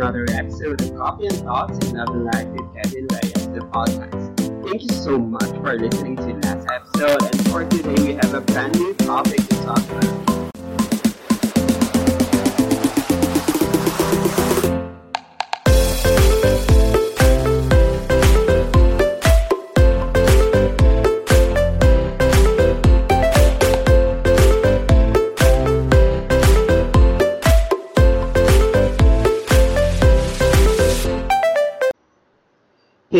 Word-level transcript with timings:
another 0.00 0.24
episode 0.30 0.80
of 0.80 0.96
Coffee 0.96 1.26
and 1.26 1.36
Thoughts 1.36 1.92
Love 1.92 2.16
Life 2.16 2.46
with 2.46 2.74
Kevin 2.74 3.06
Reyes, 3.12 3.48
the 3.48 3.60
podcast. 3.70 4.34
Thank 4.66 4.82
you 4.82 4.96
so 4.96 5.18
much 5.18 5.50
for 5.60 5.76
listening 5.76 6.16
to 6.16 6.32
last 6.38 6.66
episode, 6.72 7.22
and 7.22 7.50
for 7.50 7.66
today 7.66 8.02
we 8.02 8.14
have 8.14 8.32
a 8.32 8.40
brand 8.40 8.78
new 8.78 8.94
topic 8.94 9.46
to 9.46 9.56
talk 9.56 9.90
about. 9.90 10.39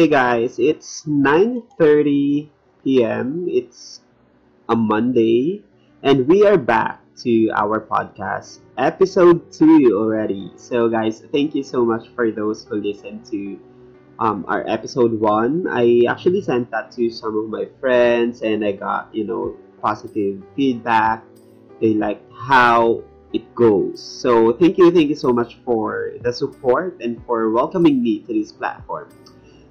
Hey 0.01 0.09
guys, 0.09 0.57
it's 0.57 1.05
9:30 1.05 2.49
p.m. 2.81 3.45
It's 3.53 4.01
a 4.65 4.75
Monday 4.75 5.61
and 6.01 6.25
we 6.25 6.41
are 6.49 6.57
back 6.57 7.05
to 7.21 7.53
our 7.53 7.85
podcast, 7.85 8.65
episode 8.81 9.53
2 9.53 9.93
already. 9.93 10.57
So 10.57 10.89
guys, 10.89 11.21
thank 11.37 11.53
you 11.53 11.61
so 11.61 11.85
much 11.85 12.09
for 12.17 12.33
those 12.33 12.65
who 12.65 12.81
listened 12.81 13.29
to 13.29 13.61
um, 14.17 14.49
our 14.49 14.65
episode 14.65 15.13
1. 15.21 15.69
I 15.69 16.09
actually 16.09 16.41
sent 16.41 16.73
that 16.73 16.89
to 16.97 17.13
some 17.13 17.37
of 17.37 17.53
my 17.53 17.69
friends 17.77 18.41
and 18.41 18.65
I 18.65 18.73
got, 18.73 19.13
you 19.13 19.29
know, 19.29 19.53
positive 19.85 20.41
feedback. 20.57 21.29
They 21.77 21.93
liked 21.93 22.25
how 22.33 23.05
it 23.35 23.45
goes. 23.55 24.01
So 24.01 24.57
thank 24.57 24.79
you, 24.79 24.89
thank 24.91 25.13
you 25.13 25.21
so 25.21 25.29
much 25.29 25.61
for 25.61 26.17
the 26.25 26.33
support 26.33 27.05
and 27.05 27.21
for 27.27 27.53
welcoming 27.53 28.03
me 28.03 28.25
to 28.25 28.33
this 28.33 28.51
platform. 28.51 29.13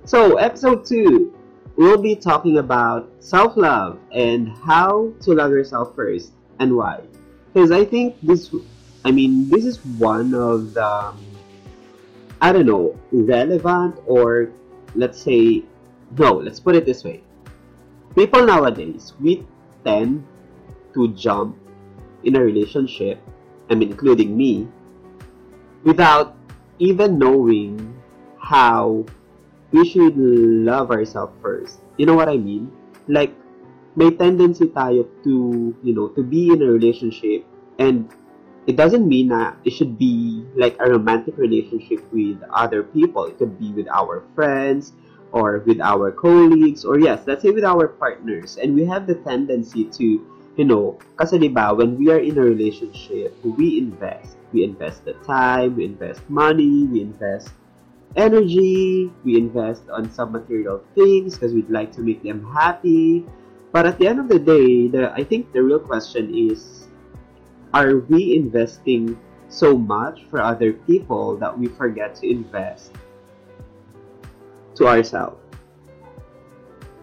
So, 0.09 0.37
episode 0.37 0.87
2, 0.87 1.31
we'll 1.75 2.01
be 2.01 2.15
talking 2.15 2.57
about 2.57 3.13
self 3.19 3.55
love 3.55 3.99
and 4.11 4.49
how 4.49 5.13
to 5.21 5.37
love 5.37 5.51
yourself 5.51 5.93
first 5.93 6.33
and 6.57 6.75
why. 6.75 7.05
Because 7.53 7.69
I 7.69 7.85
think 7.85 8.17
this, 8.23 8.49
I 9.05 9.11
mean, 9.11 9.47
this 9.51 9.65
is 9.65 9.77
one 10.01 10.33
of 10.33 10.73
the, 10.73 11.13
um, 11.13 11.21
I 12.41 12.51
don't 12.51 12.65
know, 12.65 12.97
relevant 13.11 14.01
or 14.07 14.49
let's 14.95 15.21
say, 15.21 15.61
no, 16.17 16.41
let's 16.41 16.59
put 16.59 16.73
it 16.73 16.87
this 16.87 17.03
way. 17.03 17.21
People 18.15 18.47
nowadays, 18.47 19.13
we 19.21 19.45
tend 19.85 20.25
to 20.95 21.13
jump 21.13 21.55
in 22.23 22.35
a 22.35 22.41
relationship, 22.41 23.21
I 23.69 23.75
mean, 23.75 23.91
including 23.91 24.35
me, 24.35 24.67
without 25.83 26.35
even 26.79 27.19
knowing 27.19 27.93
how 28.39 29.05
we 29.71 29.87
should 29.87 30.17
love 30.17 30.91
ourselves 30.91 31.33
first. 31.41 31.79
You 31.97 32.05
know 32.05 32.15
what 32.15 32.29
I 32.29 32.37
mean? 32.37 32.71
Like, 33.07 33.33
may 33.95 34.11
tendency 34.11 34.67
tayo 34.69 35.05
to, 35.23 35.75
you 35.83 35.93
know, 35.93 36.09
to 36.15 36.23
be 36.23 36.49
in 36.53 36.61
a 36.61 36.69
relationship 36.69 37.45
and 37.77 38.09
it 38.67 38.75
doesn't 38.75 39.07
mean 39.07 39.29
that 39.29 39.57
it 39.65 39.71
should 39.71 39.97
be 39.97 40.45
like 40.55 40.77
a 40.79 40.89
romantic 40.89 41.37
relationship 41.37 42.05
with 42.13 42.37
other 42.53 42.83
people. 42.83 43.25
It 43.25 43.37
could 43.37 43.57
be 43.57 43.73
with 43.73 43.87
our 43.89 44.23
friends 44.35 44.93
or 45.31 45.59
with 45.65 45.81
our 45.81 46.11
colleagues 46.11 46.85
or 46.85 46.99
yes, 46.99 47.25
let's 47.25 47.41
say 47.41 47.49
with 47.49 47.65
our 47.65 47.87
partners. 47.87 48.57
And 48.61 48.75
we 48.75 48.85
have 48.85 49.07
the 49.07 49.15
tendency 49.15 49.85
to, 49.85 50.05
you 50.57 50.65
know, 50.65 50.99
kasi 51.17 51.39
diba, 51.39 51.75
when 51.75 51.97
we 51.97 52.11
are 52.11 52.21
in 52.21 52.37
a 52.37 52.45
relationship, 52.45 53.33
we 53.41 53.79
invest. 53.79 54.37
We 54.53 54.63
invest 54.63 55.05
the 55.05 55.13
time, 55.25 55.77
we 55.77 55.85
invest 55.85 56.21
money, 56.29 56.85
we 56.85 57.01
invest 57.01 57.49
energy, 58.15 59.11
we 59.23 59.37
invest 59.37 59.83
on 59.89 60.11
some 60.11 60.31
material 60.31 60.83
things 60.95 61.35
because 61.35 61.53
we'd 61.53 61.69
like 61.69 61.91
to 61.93 62.01
make 62.01 62.23
them 62.23 62.45
happy. 62.53 63.25
But 63.71 63.85
at 63.85 63.99
the 63.99 64.07
end 64.07 64.19
of 64.19 64.27
the 64.27 64.39
day, 64.39 64.87
the, 64.87 65.13
I 65.13 65.23
think 65.23 65.53
the 65.53 65.61
real 65.61 65.79
question 65.79 66.33
is 66.33 66.87
are 67.73 67.97
we 68.09 68.35
investing 68.35 69.19
so 69.47 69.77
much 69.77 70.25
for 70.29 70.41
other 70.41 70.73
people 70.73 71.37
that 71.37 71.57
we 71.57 71.67
forget 71.67 72.15
to 72.15 72.29
invest 72.29 72.91
to 74.75 74.87
ourselves? 74.87 75.37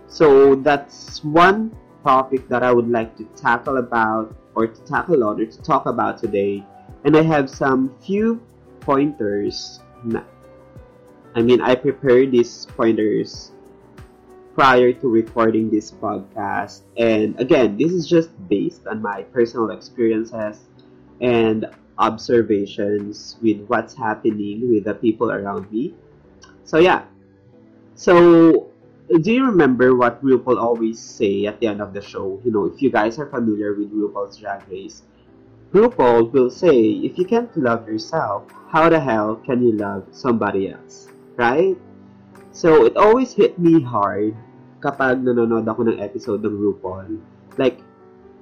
So 0.08 0.54
that's 0.56 1.22
one 1.22 1.76
topic 2.02 2.48
that 2.48 2.62
I 2.62 2.72
would 2.72 2.88
like 2.88 3.16
to 3.18 3.24
tackle 3.36 3.76
about 3.76 4.34
or 4.54 4.66
to 4.66 4.80
tackle 4.82 5.22
on 5.22 5.40
or 5.40 5.46
to 5.46 5.62
talk 5.62 5.86
about 5.86 6.18
today. 6.18 6.64
And 7.04 7.16
I 7.16 7.22
have 7.22 7.50
some 7.50 7.94
few 8.00 8.40
pointers 8.80 9.80
I 11.36 11.42
mean, 11.42 11.60
I 11.60 11.74
prepared 11.74 12.32
these 12.32 12.64
pointers 12.64 13.52
prior 14.54 14.90
to 14.94 15.06
recording 15.06 15.68
this 15.68 15.92
podcast. 15.92 16.88
And 16.96 17.38
again, 17.38 17.76
this 17.76 17.92
is 17.92 18.08
just 18.08 18.32
based 18.48 18.86
on 18.86 19.02
my 19.02 19.20
personal 19.36 19.68
experiences 19.68 20.64
and 21.20 21.68
observations 21.98 23.36
with 23.42 23.60
what's 23.68 23.92
happening 23.92 24.72
with 24.72 24.84
the 24.84 24.94
people 24.94 25.30
around 25.30 25.70
me. 25.70 25.92
So, 26.64 26.78
yeah. 26.78 27.04
So, 27.96 28.72
do 29.20 29.30
you 29.30 29.44
remember 29.44 29.94
what 29.94 30.24
RuPaul 30.24 30.56
always 30.56 30.98
say 30.98 31.44
at 31.44 31.60
the 31.60 31.66
end 31.66 31.82
of 31.82 31.92
the 31.92 32.00
show? 32.00 32.40
You 32.46 32.50
know, 32.50 32.64
if 32.64 32.80
you 32.80 32.90
guys 32.90 33.18
are 33.18 33.28
familiar 33.28 33.74
with 33.74 33.92
RuPaul's 33.92 34.38
Drag 34.38 34.66
Race, 34.70 35.02
RuPaul 35.74 36.32
will 36.32 36.48
say, 36.48 36.80
if 37.04 37.18
you 37.18 37.26
can't 37.26 37.54
love 37.58 37.86
yourself, 37.86 38.50
how 38.70 38.88
the 38.88 38.98
hell 38.98 39.36
can 39.36 39.60
you 39.62 39.72
love 39.72 40.08
somebody 40.12 40.72
else? 40.72 41.12
Right? 41.36 41.76
So, 42.56 42.88
it 42.88 42.96
always 42.96 43.36
hit 43.36 43.60
me 43.60 43.84
hard 43.84 44.32
kapag 44.80 45.20
nanonood 45.20 45.68
ako 45.68 45.92
ng 45.92 46.00
episode 46.00 46.40
ng 46.40 46.56
RuPaul. 46.56 47.20
Like, 47.60 47.84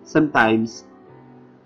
sometimes, 0.06 0.86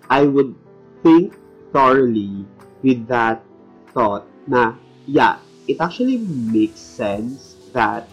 I 0.09 0.25
would 0.25 0.57
think 1.05 1.37
thoroughly 1.73 2.49
with 2.81 3.05
that 3.13 3.45
thought 3.93 4.25
na, 4.49 4.81
yeah, 5.05 5.45
it 5.69 5.77
actually 5.81 6.25
makes 6.25 6.81
sense 6.81 7.61
that 7.77 8.09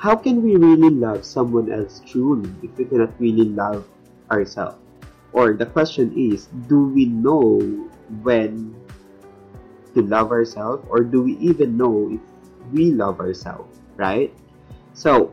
how 0.00 0.16
can 0.16 0.40
we 0.40 0.56
really 0.56 0.88
love 0.88 1.24
someone 1.24 1.68
else 1.68 2.00
truly 2.06 2.48
if 2.62 2.72
we 2.78 2.86
cannot 2.86 3.12
really 3.20 3.52
love 3.52 3.84
ourselves? 4.30 4.80
Or 5.32 5.52
the 5.52 5.66
question 5.66 6.14
is, 6.16 6.48
do 6.72 6.88
we 6.88 7.04
know 7.04 7.60
when 8.24 8.72
to 9.94 10.02
love 10.02 10.30
ourselves 10.30 10.86
or 10.90 11.02
do 11.02 11.22
we 11.22 11.36
even 11.38 11.76
know 11.76 12.10
if 12.12 12.20
we 12.72 12.92
love 12.92 13.20
ourselves, 13.20 13.78
right? 13.96 14.32
So, 14.92 15.32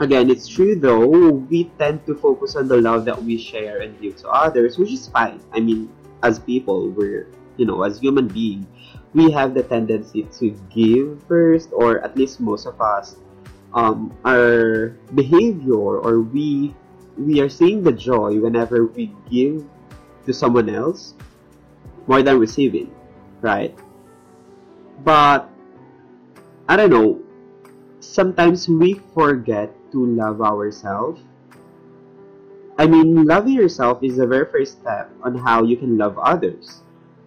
again, 0.00 0.30
it's 0.30 0.48
true 0.48 0.78
though, 0.78 1.06
we 1.06 1.70
tend 1.78 2.06
to 2.06 2.14
focus 2.14 2.56
on 2.56 2.68
the 2.68 2.76
love 2.76 3.04
that 3.06 3.22
we 3.22 3.38
share 3.38 3.80
and 3.80 3.98
give 4.00 4.16
to 4.22 4.28
others, 4.28 4.78
which 4.78 4.92
is 4.92 5.08
fine. 5.08 5.40
I 5.52 5.60
mean, 5.60 5.90
as 6.22 6.38
people, 6.38 6.90
we're, 6.90 7.28
you 7.56 7.66
know, 7.66 7.82
as 7.82 7.98
human 7.98 8.28
beings, 8.28 8.66
we 9.12 9.30
have 9.32 9.54
the 9.54 9.62
tendency 9.62 10.24
to 10.38 10.50
give 10.70 11.22
first, 11.26 11.70
or 11.72 11.98
at 12.04 12.16
least 12.16 12.40
most 12.40 12.66
of 12.66 12.80
us, 12.80 13.16
um, 13.74 14.16
our 14.24 14.96
behavior 15.14 15.74
or 15.74 16.20
we 16.20 16.74
we 17.18 17.40
are 17.40 17.48
seeing 17.48 17.82
the 17.82 17.92
joy 17.92 18.38
whenever 18.40 18.86
we 18.86 19.12
give 19.30 19.62
to 20.26 20.32
someone 20.32 20.68
else 20.68 21.14
more 22.06 22.22
than 22.22 22.38
receiving 22.38 22.90
right? 23.40 23.76
But 25.04 25.48
I 26.68 26.76
don't 26.76 26.90
know, 26.90 27.20
sometimes 28.00 28.68
we 28.68 28.94
forget 29.14 29.74
to 29.92 30.06
love 30.06 30.40
ourselves. 30.40 31.20
I 32.78 32.86
mean, 32.86 33.24
loving 33.24 33.54
yourself 33.54 34.02
is 34.02 34.16
the 34.16 34.26
very 34.26 34.46
first 34.46 34.80
step 34.80 35.10
on 35.22 35.36
how 35.36 35.64
you 35.64 35.76
can 35.76 35.98
love 35.98 36.18
others. 36.18 36.80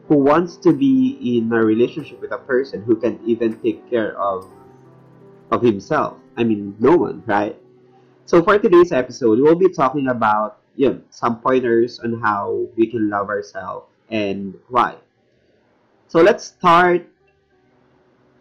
Who 0.07 0.15
wants 0.17 0.57
to 0.57 0.73
be 0.73 1.19
in 1.21 1.51
a 1.53 1.63
relationship 1.63 2.19
with 2.21 2.31
a 2.31 2.37
person 2.37 2.83
who 2.83 2.95
can 2.95 3.19
even 3.25 3.59
take 3.61 3.89
care 3.89 4.17
of 4.19 4.49
of 5.51 5.61
himself? 5.61 6.17
I 6.35 6.43
mean, 6.43 6.75
no 6.79 6.97
one, 6.97 7.23
right? 7.25 7.55
So 8.25 8.41
for 8.41 8.57
today's 8.57 8.91
episode, 8.91 9.39
we'll 9.39 9.55
be 9.55 9.69
talking 9.69 10.07
about 10.07 10.59
you 10.75 10.89
know, 10.89 11.01
some 11.09 11.39
pointers 11.39 11.99
on 11.99 12.19
how 12.21 12.67
we 12.75 12.87
can 12.87 13.09
love 13.09 13.29
ourselves 13.29 13.85
and 14.09 14.55
why. 14.69 15.02
So 16.13 16.21
let's 16.21 16.45
start 16.45 17.09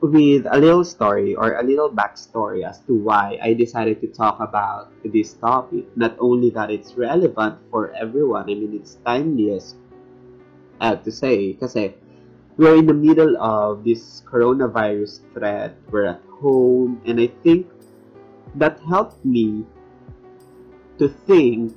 with 0.04 0.44
a 0.44 0.58
little 0.60 0.84
story 0.84 1.32
or 1.34 1.56
a 1.56 1.64
little 1.64 1.88
backstory 1.88 2.69
as 2.69 2.84
to 2.84 2.92
why 2.92 3.40
I 3.40 3.54
decided 3.56 4.04
to 4.04 4.08
talk 4.12 4.44
about 4.44 4.92
this 5.00 5.32
topic. 5.32 5.88
Not 5.96 6.12
only 6.20 6.50
that 6.50 6.69
it's 6.69 6.92
relevant 7.00 7.56
for 7.70 7.88
everyone, 7.96 8.42
I 8.42 8.60
mean, 8.60 8.76
it's 8.76 9.00
timely 9.08 9.56
as 9.56 9.74
have 10.82 11.02
to 11.04 11.10
say, 11.10 11.56
because 11.56 11.72
we're 12.58 12.76
in 12.76 12.84
the 12.84 12.92
middle 12.92 13.40
of 13.40 13.84
this 13.88 14.20
coronavirus 14.28 15.25
threat, 15.32 15.72
we're 15.88 16.12
at 16.12 16.20
home, 16.44 17.00
and 17.06 17.18
I 17.18 17.32
think 17.40 17.72
that 18.56 18.84
helped 18.84 19.25
me 19.25 19.64
to 20.98 21.08
think 21.08 21.72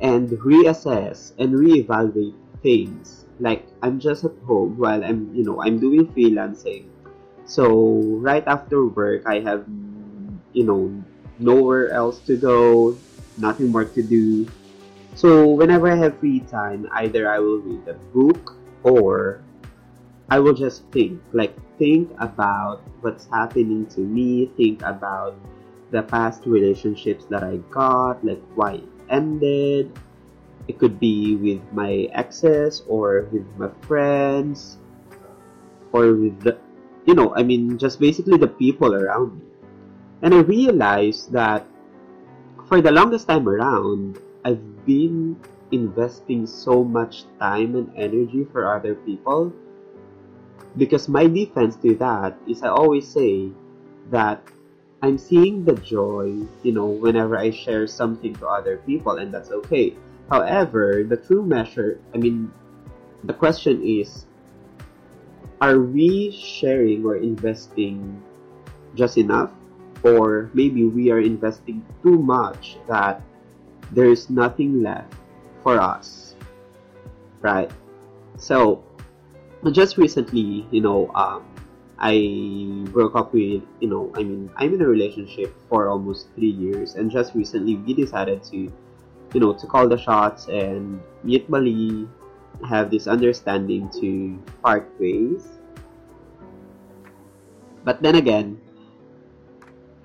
and 0.00 0.30
reassess 0.46 1.34
and 1.42 1.58
reevaluate 1.58 2.38
things. 2.62 3.26
Like 3.40 3.66
I'm 3.82 3.98
just 3.98 4.24
at 4.24 4.32
home 4.46 4.78
while 4.78 5.04
I'm, 5.04 5.34
you 5.34 5.42
know, 5.42 5.60
I'm 5.60 5.78
doing 5.78 6.06
freelancing. 6.14 6.86
So 7.44 7.98
right 8.22 8.46
after 8.46 8.86
work, 8.86 9.26
I 9.26 9.40
have, 9.40 9.66
you 10.52 10.64
know, 10.64 11.02
nowhere 11.38 11.90
else 11.90 12.20
to 12.30 12.36
go, 12.36 12.96
nothing 13.36 13.68
more 13.74 13.84
to 13.84 14.02
do. 14.02 14.46
So 15.14 15.50
whenever 15.50 15.90
I 15.90 15.96
have 15.96 16.18
free 16.18 16.40
time, 16.40 16.88
either 16.92 17.28
I 17.28 17.38
will 17.38 17.58
read 17.58 17.86
a 17.88 17.94
book 18.14 18.56
or 18.84 19.42
I 20.30 20.38
will 20.38 20.54
just 20.54 20.86
think, 20.92 21.20
like 21.32 21.52
think 21.76 22.08
about 22.18 22.80
what's 23.02 23.26
happening 23.26 23.86
to 23.92 24.00
me, 24.00 24.46
think 24.56 24.80
about 24.82 25.36
the 25.90 26.02
past 26.02 26.46
relationships 26.46 27.26
that 27.28 27.42
I 27.44 27.58
got, 27.68 28.24
like 28.24 28.40
why 28.54 28.80
it 28.80 28.88
ended. 29.10 29.92
It 30.68 30.78
could 30.78 31.00
be 31.00 31.36
with 31.36 31.60
my 31.72 32.08
exes 32.12 32.82
or 32.86 33.28
with 33.32 33.46
my 33.58 33.68
friends 33.82 34.78
or 35.92 36.14
with 36.14 36.40
the, 36.40 36.58
you 37.06 37.14
know, 37.14 37.34
I 37.34 37.42
mean, 37.42 37.78
just 37.78 38.00
basically 38.00 38.38
the 38.38 38.48
people 38.48 38.94
around 38.94 39.38
me. 39.38 39.46
And 40.22 40.34
I 40.34 40.40
realized 40.40 41.32
that 41.32 41.66
for 42.68 42.80
the 42.80 42.92
longest 42.92 43.28
time 43.28 43.48
around, 43.48 44.18
I've 44.44 44.86
been 44.86 45.36
investing 45.72 46.46
so 46.46 46.84
much 46.84 47.24
time 47.40 47.74
and 47.74 47.90
energy 47.96 48.46
for 48.52 48.74
other 48.74 48.94
people 48.94 49.52
because 50.76 51.08
my 51.08 51.26
defense 51.26 51.76
to 51.76 51.94
that 51.96 52.36
is 52.46 52.62
I 52.62 52.68
always 52.68 53.06
say 53.08 53.50
that 54.10 54.40
I'm 55.02 55.18
seeing 55.18 55.64
the 55.64 55.74
joy, 55.74 56.46
you 56.62 56.72
know, 56.72 56.86
whenever 56.86 57.36
I 57.36 57.50
share 57.50 57.86
something 57.86 58.34
to 58.36 58.46
other 58.46 58.78
people, 58.86 59.18
and 59.18 59.34
that's 59.34 59.50
okay. 59.50 59.96
However, 60.30 61.04
the 61.06 61.16
true 61.16 61.44
measure, 61.44 62.00
I 62.14 62.18
mean, 62.18 62.50
the 63.24 63.34
question 63.34 63.82
is 63.82 64.26
are 65.62 65.78
we 65.78 66.34
sharing 66.34 67.06
or 67.06 67.16
investing 67.16 68.20
just 68.94 69.16
enough? 69.16 69.50
Or 70.02 70.50
maybe 70.54 70.84
we 70.84 71.12
are 71.12 71.20
investing 71.20 71.86
too 72.02 72.18
much 72.18 72.78
that 72.88 73.22
there 73.92 74.10
is 74.10 74.28
nothing 74.28 74.82
left 74.82 75.14
for 75.62 75.78
us, 75.78 76.34
right? 77.40 77.70
So, 78.36 78.82
just 79.70 79.96
recently, 79.96 80.66
you 80.72 80.80
know, 80.80 81.12
um, 81.14 81.46
I 82.02 82.82
broke 82.90 83.14
up 83.14 83.32
with, 83.32 83.62
you 83.78 83.86
know, 83.88 84.10
I 84.16 84.24
mean, 84.24 84.50
I'm 84.56 84.74
in 84.74 84.82
a 84.82 84.88
relationship 84.88 85.54
for 85.68 85.88
almost 85.88 86.34
three 86.34 86.50
years, 86.50 86.96
and 86.96 87.08
just 87.08 87.36
recently 87.36 87.76
we 87.76 87.94
decided 87.94 88.42
to, 88.50 88.72
you 89.32 89.40
know, 89.40 89.52
to 89.52 89.66
call 89.66 89.88
the 89.88 89.96
shots 89.96 90.48
and 90.48 91.00
mutually 91.24 92.08
have 92.68 92.90
this 92.90 93.06
understanding 93.06 93.88
to 94.00 94.38
part 94.62 94.88
ways. 94.98 95.48
But 97.84 98.02
then 98.02 98.14
again, 98.14 98.60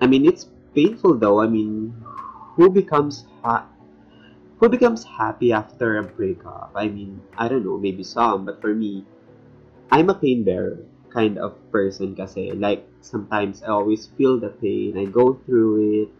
I 0.00 0.06
mean, 0.06 0.26
it's 0.26 0.48
painful 0.74 1.18
though. 1.18 1.40
I 1.40 1.46
mean, 1.46 1.94
who 2.56 2.70
becomes 2.70 3.26
ha- 3.42 3.68
who 4.58 4.68
becomes 4.68 5.04
happy 5.04 5.52
after 5.52 5.98
a 5.98 6.02
breakup? 6.02 6.72
I 6.74 6.88
mean, 6.88 7.22
I 7.36 7.46
don't 7.46 7.64
know, 7.64 7.78
maybe 7.78 8.02
some, 8.02 8.44
but 8.44 8.60
for 8.60 8.74
me, 8.74 9.04
I'm 9.90 10.10
a 10.10 10.14
pain 10.14 10.44
bearer 10.44 10.84
kind 11.08 11.38
of 11.38 11.56
person 11.72 12.12
kasi 12.12 12.52
like 12.52 12.84
sometimes 13.00 13.64
I 13.64 13.72
always 13.72 14.12
feel 14.20 14.36
the 14.36 14.52
pain 14.52 14.92
I 15.00 15.08
go 15.08 15.40
through 15.48 16.04
it 16.04 16.10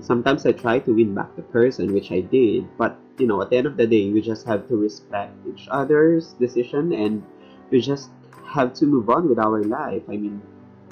sometimes 0.00 0.46
I 0.46 0.52
try 0.52 0.78
to 0.80 0.94
win 0.94 1.14
back 1.14 1.34
the 1.36 1.42
person 1.42 1.92
which 1.92 2.10
I 2.10 2.20
did 2.20 2.66
but 2.76 2.98
you 3.18 3.26
know 3.26 3.42
at 3.42 3.50
the 3.50 3.56
end 3.56 3.66
of 3.66 3.76
the 3.76 3.86
day 3.86 4.10
we 4.10 4.20
just 4.20 4.46
have 4.46 4.66
to 4.68 4.76
respect 4.76 5.32
each 5.46 5.68
other's 5.70 6.32
decision 6.34 6.92
and 6.92 7.22
we 7.70 7.80
just 7.80 8.10
have 8.46 8.74
to 8.74 8.86
move 8.86 9.08
on 9.08 9.28
with 9.28 9.38
our 9.38 9.62
life. 9.64 10.02
I 10.08 10.16
mean 10.16 10.42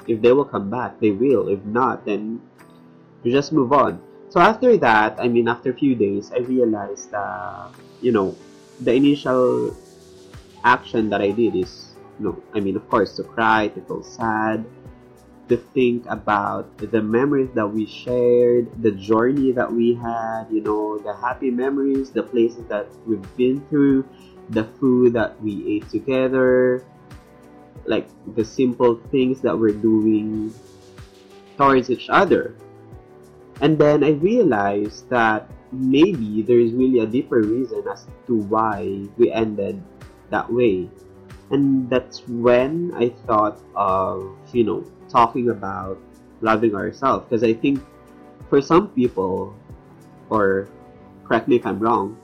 if 0.07 0.21
they 0.21 0.31
will 0.31 0.45
come 0.45 0.69
back 0.69 0.99
they 0.99 1.11
will. 1.11 1.47
If 1.49 1.63
not 1.65 2.05
then 2.05 2.41
we 3.23 3.31
just 3.31 3.51
move 3.51 3.73
on. 3.73 4.01
So 4.29 4.39
after 4.39 4.77
that 4.77 5.19
I 5.19 5.27
mean 5.27 5.47
after 5.47 5.71
a 5.71 5.75
few 5.75 5.95
days 5.95 6.31
I 6.31 6.39
realized 6.39 7.11
that 7.11 7.71
you 8.01 8.11
know 8.11 8.35
the 8.79 8.93
initial 8.93 9.75
action 10.63 11.09
that 11.09 11.21
I 11.21 11.31
did 11.31 11.55
is 11.55 11.91
you 12.21 12.25
no, 12.29 12.43
I 12.53 12.59
mean, 12.59 12.75
of 12.75 12.87
course, 12.89 13.15
to 13.17 13.23
cry, 13.23 13.69
to 13.69 13.81
feel 13.81 14.03
sad, 14.03 14.65
to 15.51 15.57
think 15.75 16.07
about 16.07 16.65
the 16.79 17.03
memories 17.03 17.51
that 17.53 17.67
we 17.67 17.85
shared, 17.85 18.71
the 18.81 18.91
journey 18.91 19.51
that 19.51 19.67
we 19.67 19.93
had, 19.93 20.47
you 20.47 20.63
know, 20.63 20.97
the 21.03 21.11
happy 21.11 21.51
memories, 21.51 22.09
the 22.09 22.23
places 22.23 22.63
that 22.71 22.87
we've 23.05 23.27
been 23.35 23.59
through, 23.67 24.07
the 24.47 24.63
food 24.79 25.11
that 25.11 25.35
we 25.43 25.75
ate 25.75 25.89
together, 25.91 26.87
like 27.83 28.07
the 28.39 28.45
simple 28.45 28.95
things 29.11 29.41
that 29.41 29.51
we're 29.51 29.75
doing 29.75 30.55
towards 31.57 31.91
each 31.91 32.07
other. 32.07 32.55
And 33.59 33.77
then 33.77 34.07
I 34.07 34.15
realized 34.23 35.09
that 35.09 35.51
maybe 35.73 36.41
there 36.47 36.59
is 36.59 36.71
really 36.71 36.99
a 36.99 37.05
deeper 37.05 37.43
reason 37.43 37.83
as 37.91 38.07
to 38.27 38.39
why 38.47 39.03
we 39.19 39.29
ended 39.31 39.83
that 40.31 40.47
way 40.47 40.87
and 41.51 41.89
that's 41.89 42.23
when 42.27 42.91
I 42.95 43.09
thought 43.27 43.59
of 43.75 44.35
you 44.53 44.63
know 44.63 44.83
talking 45.11 45.49
about 45.49 45.99
loving 46.41 46.75
ourselves. 46.75 47.25
Because 47.27 47.43
I 47.43 47.53
think 47.53 47.83
for 48.49 48.61
some 48.61 48.89
people 48.89 49.55
or 50.29 50.69
correct 51.25 51.47
me 51.47 51.57
if 51.57 51.65
I'm 51.65 51.79
wrong 51.79 52.17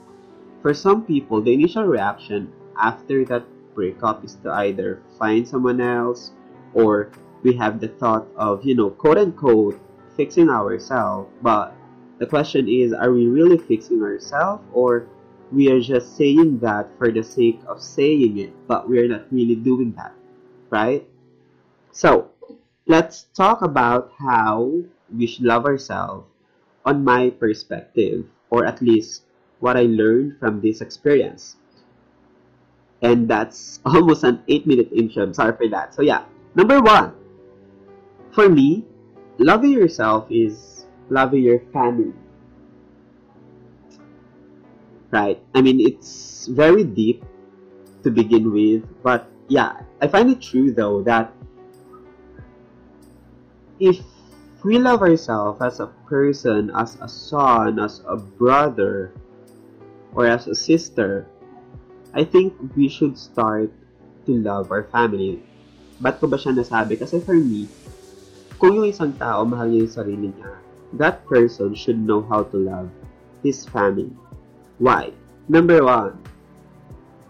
for 0.62 0.74
some 0.74 1.04
people 1.04 1.40
the 1.40 1.52
initial 1.52 1.84
reaction 1.84 2.52
after 2.80 3.24
that 3.24 3.44
breakup 3.74 4.24
is 4.24 4.34
to 4.42 4.50
either 4.50 5.00
find 5.18 5.46
someone 5.46 5.80
else 5.80 6.32
or 6.74 7.10
we 7.42 7.54
have 7.54 7.80
the 7.80 7.88
thought 7.88 8.26
of 8.36 8.64
you 8.64 8.74
know 8.74 8.90
quote 8.90 9.18
unquote 9.18 9.80
fixing 10.16 10.50
ourselves. 10.50 11.30
But 11.40 11.74
the 12.18 12.26
question 12.26 12.68
is 12.68 12.92
are 12.92 13.12
we 13.12 13.26
really 13.26 13.58
fixing 13.58 14.02
ourselves? 14.02 14.62
Or 14.72 15.06
we 15.52 15.70
are 15.70 15.80
just 15.80 16.16
saying 16.16 16.58
that 16.58 16.90
for 16.98 17.10
the 17.10 17.22
sake 17.22 17.60
of 17.66 17.80
saying 17.80 18.36
it, 18.38 18.52
but 18.66 18.88
we're 18.88 19.08
not 19.08 19.32
really 19.32 19.54
doing 19.54 19.94
that, 19.96 20.12
right? 20.68 21.06
So, 21.92 22.28
let's 22.88 23.28
talk 23.36 23.62
about 23.62 24.12
how 24.18 24.82
we 25.14 25.26
should 25.26 25.44
love 25.44 25.64
ourselves 25.64 26.26
on 26.84 27.04
my 27.04 27.30
perspective, 27.30 28.24
or 28.50 28.64
at 28.64 28.82
least 28.82 29.22
what 29.60 29.76
I 29.76 29.82
learned 29.82 30.38
from 30.40 30.60
this 30.60 30.80
experience. 30.80 31.56
And 33.02 33.28
that's 33.28 33.80
almost 33.86 34.24
an 34.24 34.42
8 34.48 34.66
minute 34.66 34.88
intro. 34.92 35.22
I'm 35.22 35.34
sorry 35.34 35.56
for 35.56 35.68
that. 35.68 35.94
So, 35.94 36.02
yeah, 36.02 36.24
number 36.54 36.80
one, 36.80 37.14
for 38.32 38.48
me, 38.48 38.84
loving 39.38 39.72
yourself 39.72 40.26
is 40.30 40.86
loving 41.10 41.42
your 41.42 41.60
family 41.72 42.12
right? 45.10 45.40
I 45.54 45.62
mean, 45.62 45.80
it's 45.80 46.46
very 46.46 46.84
deep 46.84 47.24
to 48.02 48.10
begin 48.10 48.52
with, 48.52 48.84
but 49.02 49.28
yeah, 49.48 49.80
I 50.00 50.08
find 50.08 50.30
it 50.30 50.40
true 50.40 50.72
though 50.72 51.02
that 51.02 51.32
if 53.78 54.02
we 54.64 54.78
love 54.78 55.02
ourselves 55.02 55.62
as 55.62 55.80
a 55.80 55.86
person, 56.10 56.70
as 56.74 56.98
a 57.00 57.08
son, 57.08 57.78
as 57.78 58.02
a 58.06 58.16
brother, 58.16 59.14
or 60.14 60.26
as 60.26 60.46
a 60.46 60.54
sister, 60.54 61.26
I 62.14 62.24
think 62.24 62.54
we 62.74 62.88
should 62.88 63.18
start 63.18 63.70
to 64.26 64.32
love 64.34 64.72
our 64.74 64.84
family. 64.90 65.42
Ba't 66.02 66.18
ko 66.18 66.26
ba 66.26 66.38
siya 66.38 66.54
nasabi? 66.54 66.98
Kasi 66.98 67.22
for 67.22 67.38
me, 67.38 67.70
kung 68.58 68.74
yung 68.74 68.90
isang 68.90 69.14
tao 69.14 69.46
mahal 69.46 69.70
niya 69.70 69.86
yung 69.86 69.94
sarili 69.94 70.28
niya, 70.34 70.52
that 70.98 71.22
person 71.28 71.74
should 71.74 71.98
know 71.98 72.24
how 72.26 72.42
to 72.42 72.56
love 72.58 72.90
his 73.46 73.62
family. 73.68 74.10
Why? 74.82 75.14
Number 75.46 75.84
one, 75.84 76.18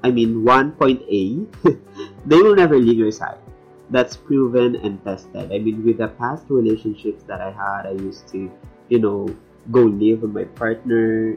I 0.00 0.14
mean 0.14 0.46
1.A, 0.46 1.22
they 2.28 2.40
will 2.40 2.56
never 2.56 2.78
leave 2.78 2.96
your 2.96 3.12
side. 3.12 3.40
That's 3.90 4.16
proven 4.16 4.76
and 4.76 5.02
tested. 5.04 5.52
I 5.52 5.58
mean, 5.58 5.84
with 5.84 5.98
the 5.98 6.08
past 6.08 6.44
relationships 6.48 7.24
that 7.24 7.40
I 7.40 7.50
had, 7.50 7.86
I 7.86 7.92
used 7.96 8.28
to, 8.28 8.50
you 8.88 8.98
know, 8.98 9.28
go 9.70 9.82
live 9.82 10.22
with 10.22 10.32
my 10.32 10.44
partner, 10.44 11.36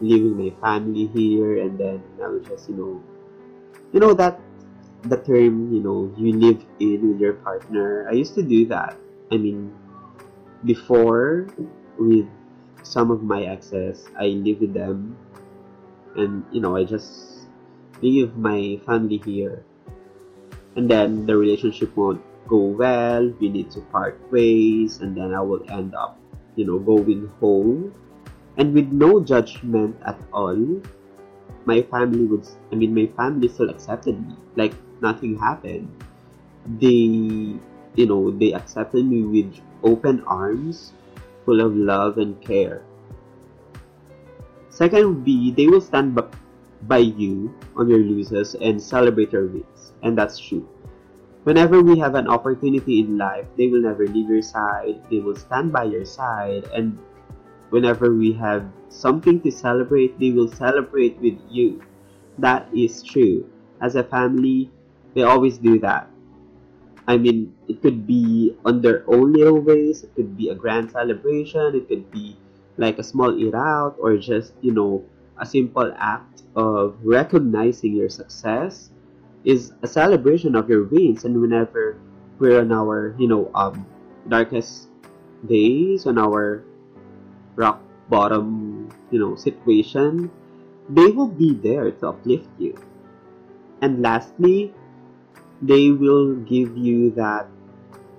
live 0.00 0.22
with 0.22 0.36
my 0.38 0.50
family 0.62 1.06
here, 1.10 1.58
and 1.62 1.78
then 1.78 2.02
I 2.22 2.28
would 2.28 2.46
just, 2.46 2.68
you 2.68 2.76
know, 2.76 3.02
you 3.92 3.98
know 3.98 4.14
that 4.14 4.38
the 5.02 5.16
term, 5.16 5.74
you 5.74 5.82
know, 5.82 6.14
you 6.16 6.32
live 6.38 6.62
in 6.78 7.10
with 7.10 7.20
your 7.20 7.34
partner. 7.42 8.06
I 8.08 8.12
used 8.12 8.34
to 8.34 8.42
do 8.42 8.66
that. 8.66 8.96
I 9.32 9.36
mean, 9.36 9.74
before 10.64 11.48
with 11.98 12.28
some 12.82 13.10
of 13.10 13.22
my 13.22 13.44
exes, 13.44 14.06
I 14.18 14.26
live 14.26 14.60
with 14.60 14.74
them 14.74 15.16
and 16.16 16.44
you 16.50 16.60
know 16.60 16.76
I 16.76 16.84
just 16.84 17.46
leave 18.02 18.36
my 18.36 18.80
family 18.86 19.18
here 19.24 19.64
and 20.76 20.90
then 20.90 21.26
the 21.26 21.36
relationship 21.36 21.96
won't 21.96 22.22
go 22.48 22.58
well 22.58 23.28
we 23.40 23.48
need 23.48 23.70
to 23.70 23.80
part 23.94 24.18
ways 24.30 25.00
and 25.00 25.16
then 25.16 25.34
I 25.34 25.40
will 25.40 25.64
end 25.70 25.94
up 25.94 26.18
you 26.56 26.66
know 26.66 26.78
going 26.78 27.30
home 27.40 27.94
and 28.56 28.74
with 28.74 28.90
no 28.92 29.20
judgment 29.20 29.96
at 30.04 30.18
all 30.32 30.58
my 31.64 31.82
family 31.82 32.24
would, 32.24 32.46
I 32.72 32.74
mean, 32.74 32.94
my 32.94 33.06
family 33.16 33.48
still 33.48 33.70
accepted 33.70 34.16
me. 34.26 34.34
Like 34.56 34.74
nothing 35.00 35.38
happened. 35.38 35.88
They, 36.66 37.56
you 37.94 38.06
know, 38.06 38.30
they 38.30 38.52
accepted 38.52 39.04
me 39.04 39.22
with 39.22 39.60
open 39.82 40.22
arms, 40.24 40.92
full 41.44 41.60
of 41.60 41.76
love 41.76 42.18
and 42.18 42.40
care. 42.40 42.82
Second 44.68 45.06
would 45.06 45.24
be 45.24 45.50
they 45.50 45.66
will 45.66 45.80
stand 45.80 46.14
by 46.88 46.98
you 46.98 47.54
on 47.76 47.88
your 47.88 48.00
losses 48.00 48.54
and 48.54 48.80
celebrate 48.80 49.32
your 49.32 49.46
wins. 49.46 49.92
And 50.02 50.16
that's 50.16 50.38
true. 50.38 50.68
Whenever 51.44 51.82
we 51.82 51.98
have 51.98 52.14
an 52.14 52.28
opportunity 52.28 53.00
in 53.00 53.16
life, 53.16 53.46
they 53.56 53.68
will 53.68 53.80
never 53.80 54.06
leave 54.06 54.28
your 54.28 54.42
side. 54.42 55.00
They 55.10 55.20
will 55.20 55.36
stand 55.36 55.72
by 55.72 55.84
your 55.84 56.04
side. 56.04 56.64
And 56.74 56.98
whenever 57.70 58.14
we 58.14 58.32
have 58.34 58.68
something 58.88 59.40
to 59.40 59.50
celebrate, 59.50 60.18
they 60.20 60.32
will 60.32 60.52
celebrate 60.52 61.18
with 61.20 61.38
you. 61.48 61.82
That 62.38 62.68
is 62.76 63.02
true. 63.02 63.48
As 63.80 63.96
a 63.96 64.04
family, 64.04 64.70
they 65.14 65.22
always 65.22 65.56
do 65.56 65.78
that. 65.80 66.08
I 67.08 67.16
mean, 67.16 67.54
it 67.66 67.82
could 67.82 68.06
be 68.06 68.54
on 68.64 68.82
their 68.82 69.02
own 69.08 69.32
little 69.32 69.60
ways, 69.60 70.04
it 70.04 70.14
could 70.14 70.36
be 70.36 70.50
a 70.50 70.54
grand 70.54 70.92
celebration, 70.92 71.74
it 71.74 71.88
could 71.88 72.10
be 72.10 72.36
like 72.76 72.98
a 72.98 73.02
small 73.02 73.36
eat 73.36 73.54
out, 73.54 73.96
or 73.98 74.16
just, 74.16 74.52
you 74.60 74.72
know, 74.72 75.02
a 75.40 75.46
simple 75.46 75.92
act 75.96 76.44
of 76.54 77.00
recognizing 77.02 77.96
your 77.96 78.08
success 78.08 78.90
is 79.44 79.72
a 79.82 79.88
celebration 79.88 80.54
of 80.54 80.68
your 80.68 80.84
wins. 80.84 81.24
And 81.24 81.40
whenever 81.40 81.96
we're 82.38 82.60
on 82.60 82.70
our, 82.72 83.16
you 83.18 83.26
know, 83.26 83.50
um, 83.54 83.86
darkest 84.28 84.88
days, 85.48 86.06
on 86.06 86.18
our 86.18 86.62
rock 87.56 87.80
bottom, 88.08 88.92
you 89.10 89.18
know, 89.18 89.34
situation, 89.34 90.30
they 90.88 91.08
will 91.08 91.28
be 91.28 91.54
there 91.54 91.90
to 91.90 92.08
uplift 92.08 92.48
you. 92.58 92.76
And 93.80 94.02
lastly, 94.02 94.74
they 95.62 95.90
will 95.90 96.36
give 96.36 96.76
you 96.76 97.10
that 97.12 97.48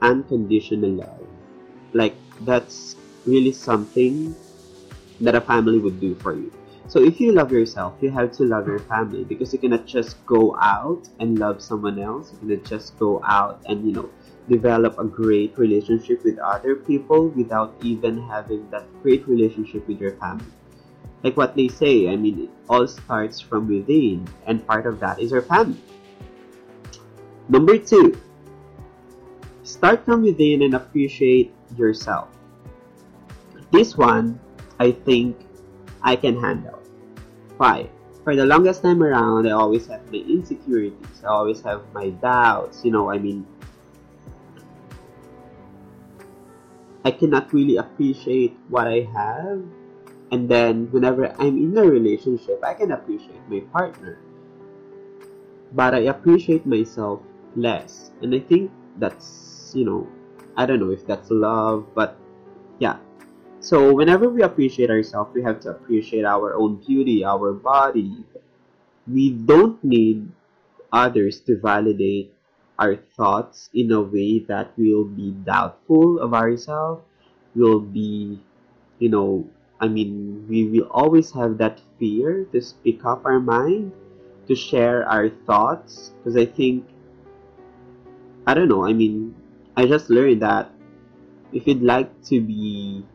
unconditional 0.01 0.89
love. 0.89 1.27
Like 1.93 2.15
that's 2.41 2.95
really 3.25 3.51
something 3.51 4.35
that 5.19 5.35
a 5.35 5.41
family 5.41 5.77
would 5.77 5.99
do 6.01 6.15
for 6.15 6.33
you. 6.33 6.51
So 6.91 6.99
if 6.99 7.21
you 7.21 7.31
love 7.31 7.53
yourself, 7.53 7.95
you 8.01 8.11
have 8.11 8.33
to 8.33 8.43
love 8.43 8.67
your 8.67 8.83
family 8.83 9.23
because 9.23 9.53
you 9.53 9.59
cannot 9.59 9.87
just 9.87 10.19
go 10.25 10.59
out 10.59 11.07
and 11.23 11.39
love 11.39 11.63
someone 11.63 11.97
else. 11.97 12.33
You 12.33 12.39
cannot 12.43 12.65
just 12.67 12.99
go 12.99 13.23
out 13.23 13.63
and 13.63 13.87
you 13.87 13.93
know 13.95 14.09
develop 14.49 14.99
a 14.99 15.05
great 15.05 15.57
relationship 15.57 16.21
with 16.25 16.37
other 16.39 16.75
people 16.75 17.29
without 17.29 17.71
even 17.79 18.19
having 18.27 18.69
that 18.71 18.83
great 19.01 19.25
relationship 19.25 19.87
with 19.87 20.01
your 20.01 20.19
family. 20.19 20.51
Like 21.23 21.37
what 21.37 21.55
they 21.55 21.69
say, 21.69 22.09
I 22.09 22.17
mean, 22.17 22.43
it 22.43 22.49
all 22.67 22.85
starts 22.85 23.39
from 23.39 23.71
within, 23.71 24.27
and 24.45 24.59
part 24.67 24.85
of 24.85 24.99
that 24.99 25.23
is 25.23 25.31
your 25.31 25.47
family. 25.47 25.79
Number 27.47 27.77
two, 27.77 28.19
start 29.63 30.03
from 30.03 30.23
within 30.23 30.63
and 30.63 30.75
appreciate 30.75 31.55
yourself. 31.77 32.27
This 33.71 33.95
one, 33.95 34.41
I 34.77 34.91
think 34.91 35.39
I 36.03 36.17
can 36.17 36.35
handle. 36.35 36.80
For 38.23 38.35
the 38.35 38.45
longest 38.45 38.81
time 38.81 39.03
around, 39.03 39.45
I 39.45 39.51
always 39.51 39.85
have 39.85 40.01
my 40.11 40.17
insecurities. 40.17 41.21
I 41.21 41.27
always 41.27 41.61
have 41.61 41.81
my 41.93 42.09
doubts. 42.09 42.85
You 42.85 42.89
know, 42.89 43.09
I 43.09 43.17
mean, 43.17 43.45
I 47.05 47.11
cannot 47.11 47.53
really 47.53 47.77
appreciate 47.77 48.57
what 48.69 48.87
I 48.87 49.09
have. 49.13 49.61
And 50.31 50.49
then 50.49 50.89
whenever 50.89 51.33
I'm 51.37 51.57
in 51.57 51.77
a 51.77 51.83
relationship, 51.83 52.63
I 52.65 52.73
can 52.73 52.93
appreciate 52.93 53.41
my 53.49 53.59
partner. 53.73 54.17
But 55.73 55.93
I 55.93 56.09
appreciate 56.09 56.65
myself 56.65 57.21
less. 57.55 58.11
And 58.21 58.33
I 58.33 58.39
think 58.39 58.71
that's, 58.97 59.71
you 59.73 59.85
know, 59.85 60.07
I 60.57 60.65
don't 60.65 60.79
know 60.79 60.91
if 60.91 61.05
that's 61.05 61.29
love, 61.29 61.93
but. 61.93 62.20
So 63.61 63.93
whenever 63.93 64.27
we 64.27 64.41
appreciate 64.41 64.89
ourselves, 64.89 65.33
we 65.33 65.43
have 65.43 65.61
to 65.61 65.69
appreciate 65.69 66.25
our 66.25 66.55
own 66.55 66.81
beauty, 66.81 67.23
our 67.23 67.53
body. 67.53 68.25
We 69.05 69.29
don't 69.29 69.77
need 69.83 70.31
others 70.91 71.39
to 71.41 71.61
validate 71.61 72.33
our 72.79 72.97
thoughts 72.97 73.69
in 73.71 73.91
a 73.91 74.01
way 74.01 74.39
that 74.49 74.73
we'll 74.77 75.05
be 75.05 75.37
doubtful 75.45 76.17
of 76.17 76.33
ourselves. 76.33 77.05
We'll 77.53 77.85
be, 77.85 78.41
you 78.97 79.09
know, 79.09 79.45
I 79.79 79.87
mean, 79.87 80.45
we 80.49 80.65
will 80.65 80.89
always 80.89 81.31
have 81.33 81.59
that 81.59 81.79
fear 81.99 82.45
to 82.51 82.61
speak 82.61 83.05
up 83.05 83.25
our 83.25 83.39
mind, 83.39 83.93
to 84.47 84.55
share 84.55 85.07
our 85.07 85.29
thoughts, 85.29 86.13
because 86.17 86.35
I 86.35 86.45
think 86.45 86.89
I 88.47 88.55
don't 88.55 88.69
know. 88.69 88.85
I 88.85 88.93
mean, 88.93 89.35
I 89.77 89.85
just 89.85 90.09
learned 90.09 90.41
that 90.41 90.71
if 91.53 91.67
you'd 91.67 91.83
like 91.83 92.09
to 92.33 92.41
be, 92.41 93.05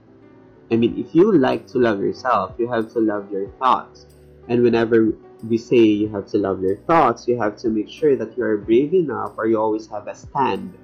I 0.70 0.76
mean, 0.76 0.98
if 0.98 1.14
you 1.14 1.32
like 1.32 1.66
to 1.68 1.78
love 1.78 2.00
yourself, 2.00 2.54
you 2.58 2.70
have 2.70 2.92
to 2.92 3.00
love 3.00 3.30
your 3.30 3.48
thoughts. 3.58 4.06
And 4.48 4.62
whenever 4.62 5.12
we 5.46 5.58
say 5.58 5.78
you 5.78 6.08
have 6.08 6.26
to 6.28 6.38
love 6.38 6.62
your 6.62 6.76
thoughts, 6.90 7.28
you 7.28 7.38
have 7.38 7.56
to 7.58 7.68
make 7.68 7.88
sure 7.88 8.16
that 8.16 8.36
you 8.36 8.44
are 8.44 8.56
brave 8.56 8.94
enough 8.94 9.34
or 9.38 9.46
you 9.46 9.60
always 9.60 9.86
have 9.88 10.08
a 10.08 10.14
stand. 10.14 10.74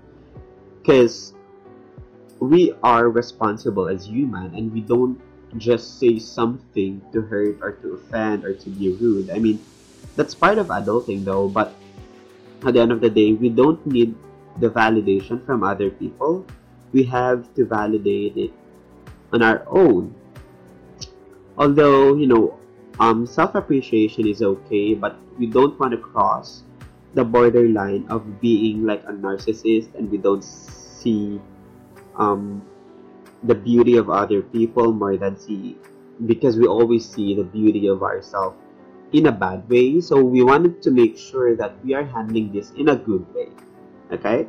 Because 0.80 1.34
we 2.38 2.74
are 2.82 3.08
responsible 3.08 3.88
as 3.88 4.06
human 4.06 4.54
and 4.54 4.72
we 4.72 4.80
don't 4.80 5.20
just 5.58 5.98
say 5.98 6.18
something 6.18 7.02
to 7.12 7.22
hurt 7.22 7.58
or 7.60 7.72
to 7.72 7.94
offend 7.94 8.44
or 8.44 8.54
to 8.54 8.70
be 8.70 8.92
rude. 8.94 9.30
I 9.30 9.38
mean, 9.38 9.58
that's 10.16 10.34
part 10.34 10.58
of 10.58 10.68
adulting 10.68 11.24
though, 11.24 11.48
but 11.48 11.74
at 12.64 12.74
the 12.74 12.80
end 12.80 12.92
of 12.92 13.00
the 13.00 13.10
day, 13.10 13.32
we 13.32 13.48
don't 13.48 13.84
need 13.86 14.14
the 14.58 14.70
validation 14.70 15.44
from 15.44 15.62
other 15.62 15.90
people, 15.90 16.46
we 16.92 17.02
have 17.04 17.52
to 17.54 17.64
validate 17.64 18.36
it 18.36 18.52
on 19.32 19.42
our 19.42 19.64
own. 19.68 20.14
Although, 21.56 22.14
you 22.16 22.26
know, 22.26 22.58
um, 23.00 23.26
self 23.26 23.54
appreciation 23.54 24.26
is 24.26 24.42
okay, 24.42 24.94
but 24.94 25.16
we 25.38 25.46
don't 25.46 25.78
want 25.78 25.92
to 25.92 25.98
cross 25.98 26.62
the 27.14 27.24
borderline 27.24 28.06
of 28.08 28.40
being 28.40 28.84
like 28.86 29.02
a 29.04 29.12
narcissist 29.12 29.94
and 29.94 30.10
we 30.10 30.16
don't 30.16 30.44
see 30.44 31.40
um, 32.16 32.64
the 33.42 33.54
beauty 33.54 33.96
of 33.96 34.08
other 34.08 34.40
people 34.40 34.92
more 34.92 35.16
than 35.16 35.36
see 35.36 35.76
because 36.26 36.56
we 36.56 36.66
always 36.66 37.08
see 37.08 37.34
the 37.34 37.44
beauty 37.44 37.86
of 37.88 38.02
ourselves 38.02 38.56
in 39.12 39.26
a 39.26 39.32
bad 39.32 39.68
way. 39.68 40.00
So 40.00 40.22
we 40.22 40.42
wanted 40.42 40.80
to 40.82 40.90
make 40.90 41.18
sure 41.18 41.54
that 41.56 41.84
we 41.84 41.92
are 41.94 42.04
handling 42.04 42.52
this 42.52 42.70
in 42.72 42.88
a 42.88 42.96
good 42.96 43.26
way 43.34 43.48
okay 44.12 44.46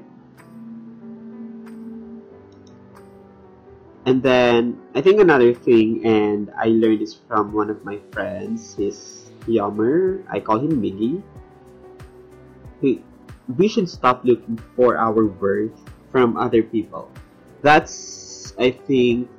and 4.06 4.22
then 4.22 4.80
I 4.96 5.02
think 5.02 5.20
another 5.20 5.54
thing 5.54 6.06
and 6.06 6.52
I 6.58 6.68
learned 6.68 7.00
this 7.00 7.16
from 7.16 7.54
one 7.54 7.70
of 7.70 7.84
my 7.86 8.00
friends 8.12 8.76
is 8.78 9.32
Yummer 9.48 10.24
I 10.30 10.40
call 10.40 10.60
him 10.60 10.82
Miggy 10.82 11.24
we, 12.82 13.02
we 13.58 13.68
should 13.68 13.88
stop 13.88 14.26
looking 14.26 14.60
for 14.76 14.98
our 14.98 15.26
worth 15.26 15.72
from 16.12 16.36
other 16.36 16.62
people. 16.62 17.10
That's 17.62 18.54
I 18.60 18.72
think 18.72 19.30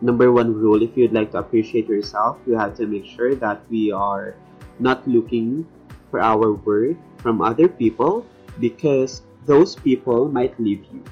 number 0.00 0.30
one 0.30 0.54
rule. 0.54 0.82
If 0.82 0.96
you'd 0.96 1.12
like 1.12 1.32
to 1.32 1.38
appreciate 1.38 1.88
yourself 1.88 2.38
you 2.46 2.56
have 2.56 2.76
to 2.78 2.86
make 2.86 3.04
sure 3.04 3.34
that 3.34 3.62
we 3.70 3.90
are 3.90 4.34
not 4.78 5.06
looking 5.06 5.66
for 6.10 6.20
our 6.20 6.54
worth 6.54 6.96
from 7.18 7.42
other 7.42 7.66
people 7.66 8.24
because 8.60 9.22
those 9.46 9.74
people 9.74 10.28
might 10.28 10.58
leave 10.60 10.86
you, 10.92 11.02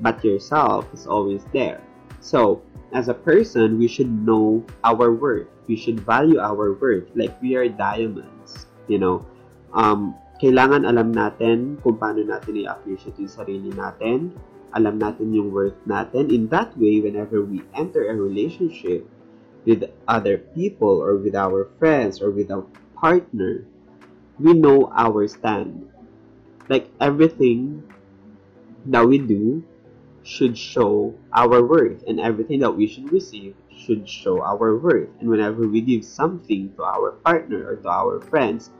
but 0.00 0.22
yourself 0.22 0.86
is 0.92 1.06
always 1.06 1.44
there. 1.52 1.80
So, 2.20 2.62
as 2.92 3.08
a 3.08 3.16
person, 3.16 3.78
we 3.78 3.88
should 3.88 4.10
know 4.10 4.64
our 4.84 5.12
worth. 5.12 5.48
We 5.66 5.76
should 5.76 6.00
value 6.00 6.38
our 6.38 6.74
worth 6.74 7.08
like 7.14 7.34
we 7.40 7.56
are 7.56 7.68
diamonds, 7.68 8.66
you 8.88 8.98
know. 8.98 9.24
Um, 9.72 10.14
kailangan 10.42 10.88
alam 10.88 11.14
natin 11.14 11.78
kung 11.80 11.96
paano 11.96 12.26
natin 12.26 12.60
i-appreciate 12.64 13.16
yung 13.20 13.30
sarili 13.30 13.70
natin. 13.72 14.34
Alam 14.74 14.98
natin 14.98 15.34
yung 15.34 15.50
worth 15.50 15.78
natin. 15.86 16.30
In 16.30 16.46
that 16.50 16.74
way, 16.78 17.02
whenever 17.02 17.42
we 17.42 17.62
enter 17.74 18.06
a 18.06 18.14
relationship 18.14 19.06
with 19.66 19.86
other 20.06 20.38
people 20.54 21.02
or 21.02 21.18
with 21.18 21.34
our 21.34 21.68
friends 21.78 22.22
or 22.22 22.30
with 22.30 22.50
our 22.50 22.66
partner, 22.94 23.66
we 24.40 24.54
know 24.56 24.88
our 24.96 25.28
stand 25.28 25.90
like 26.70 26.86
everything 27.02 27.82
that 28.86 29.04
we 29.04 29.18
do 29.18 29.60
should 30.22 30.56
show 30.56 31.14
our 31.32 31.64
worth 31.64 32.04
and 32.06 32.20
everything 32.20 32.60
that 32.60 32.70
we 32.70 32.86
should 32.86 33.10
receive 33.12 33.54
should 33.74 34.08
show 34.08 34.42
our 34.42 34.76
worth. 34.76 35.08
And 35.20 35.28
whenever 35.28 35.66
we 35.66 35.80
give 35.80 36.04
something 36.04 36.72
to 36.76 36.84
our 36.84 37.12
partner 37.12 37.66
or 37.66 37.76
to 37.76 37.88
our 37.88 38.20
friends 38.20 38.70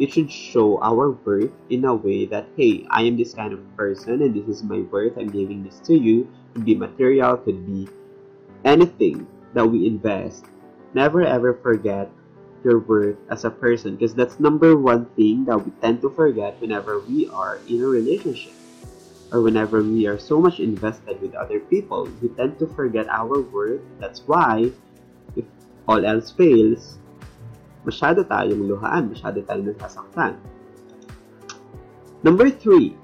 it 0.00 0.12
should 0.12 0.32
show 0.32 0.80
our 0.80 1.12
worth 1.12 1.52
in 1.68 1.84
a 1.84 1.94
way 1.94 2.24
that 2.24 2.48
hey 2.56 2.86
i 2.88 3.02
am 3.02 3.16
this 3.16 3.34
kind 3.34 3.52
of 3.52 3.60
person 3.76 4.22
and 4.22 4.34
this 4.34 4.48
is 4.48 4.64
my 4.64 4.80
worth. 4.88 5.16
I'm 5.18 5.28
giving 5.28 5.62
this 5.62 5.78
to 5.84 5.94
you. 5.94 6.26
Could 6.54 6.64
be 6.64 6.74
material 6.74 7.36
could 7.36 7.66
be 7.66 7.86
anything 8.64 9.26
that 9.52 9.66
we 9.66 9.86
invest. 9.86 10.46
Never 10.94 11.22
ever 11.22 11.54
forget 11.54 12.10
your 12.64 12.80
worth 12.80 13.16
as 13.28 13.44
a 13.44 13.50
person 13.50 13.96
because 13.96 14.14
that's 14.14 14.40
number 14.40 14.76
one 14.76 15.04
thing 15.16 15.44
that 15.44 15.58
we 15.58 15.70
tend 15.84 16.00
to 16.00 16.10
forget 16.10 16.60
whenever 16.60 17.00
we 17.00 17.28
are 17.28 17.60
in 17.68 17.82
a 17.82 17.86
relationship 17.86 18.52
or 19.32 19.42
whenever 19.42 19.82
we 19.82 20.06
are 20.06 20.18
so 20.18 20.40
much 20.40 20.58
invested 20.58 21.20
with 21.22 21.34
other 21.34 21.60
people 21.70 22.08
we 22.20 22.28
tend 22.34 22.58
to 22.58 22.66
forget 22.66 23.06
our 23.08 23.40
worth. 23.40 23.82
That's 23.98 24.26
why 24.26 24.70
if 25.36 25.44
all 25.86 26.04
else 26.04 26.30
fails 26.30 26.98
masyado 27.86 28.26
tayong 28.26 28.66
luhaan 28.66 29.14
masyado 29.14 29.42
tayong 29.46 29.72
nasasaktan. 29.74 30.36
Number 32.22 32.50
three 32.50 32.98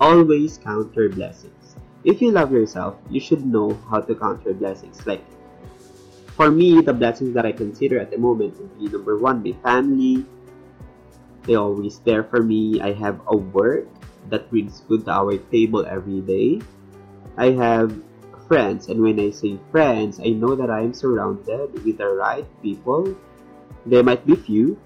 always 0.00 0.58
count 0.58 0.92
your 0.94 1.08
blessings. 1.08 1.78
If 2.04 2.20
you 2.20 2.30
love 2.30 2.52
yourself 2.52 2.98
you 3.08 3.22
should 3.22 3.46
know 3.46 3.78
how 3.88 4.02
to 4.02 4.14
count 4.14 4.44
your 4.44 4.54
blessings. 4.54 5.06
Like 5.06 5.24
for 6.36 6.50
me, 6.50 6.82
the 6.82 6.92
blessings 6.92 7.32
that 7.32 7.46
I 7.46 7.52
consider 7.52 7.98
at 7.98 8.10
the 8.10 8.18
moment 8.18 8.60
would 8.60 8.78
be 8.78 8.92
number 8.92 9.16
one, 9.16 9.42
my 9.42 9.56
family. 9.64 10.26
They 11.48 11.56
always 11.56 11.98
there 12.04 12.24
for 12.24 12.42
me. 12.42 12.78
I 12.78 12.92
have 12.92 13.22
a 13.26 13.36
work 13.36 13.88
that 14.30 14.50
brings 14.50 14.80
food 14.80 15.04
to 15.06 15.12
our 15.12 15.36
table 15.50 15.86
every 15.86 16.20
day. 16.20 16.60
I 17.36 17.52
have 17.52 17.92
friends, 18.48 18.88
and 18.88 19.02
when 19.02 19.18
I 19.20 19.30
say 19.30 19.58
friends, 19.70 20.20
I 20.20 20.30
know 20.30 20.54
that 20.54 20.70
I 20.70 20.80
am 20.80 20.94
surrounded 20.94 21.72
with 21.84 21.98
the 21.98 22.08
right 22.08 22.46
people. 22.62 23.14
There 23.84 24.02
might 24.02 24.26
be 24.26 24.34
few, 24.34 24.78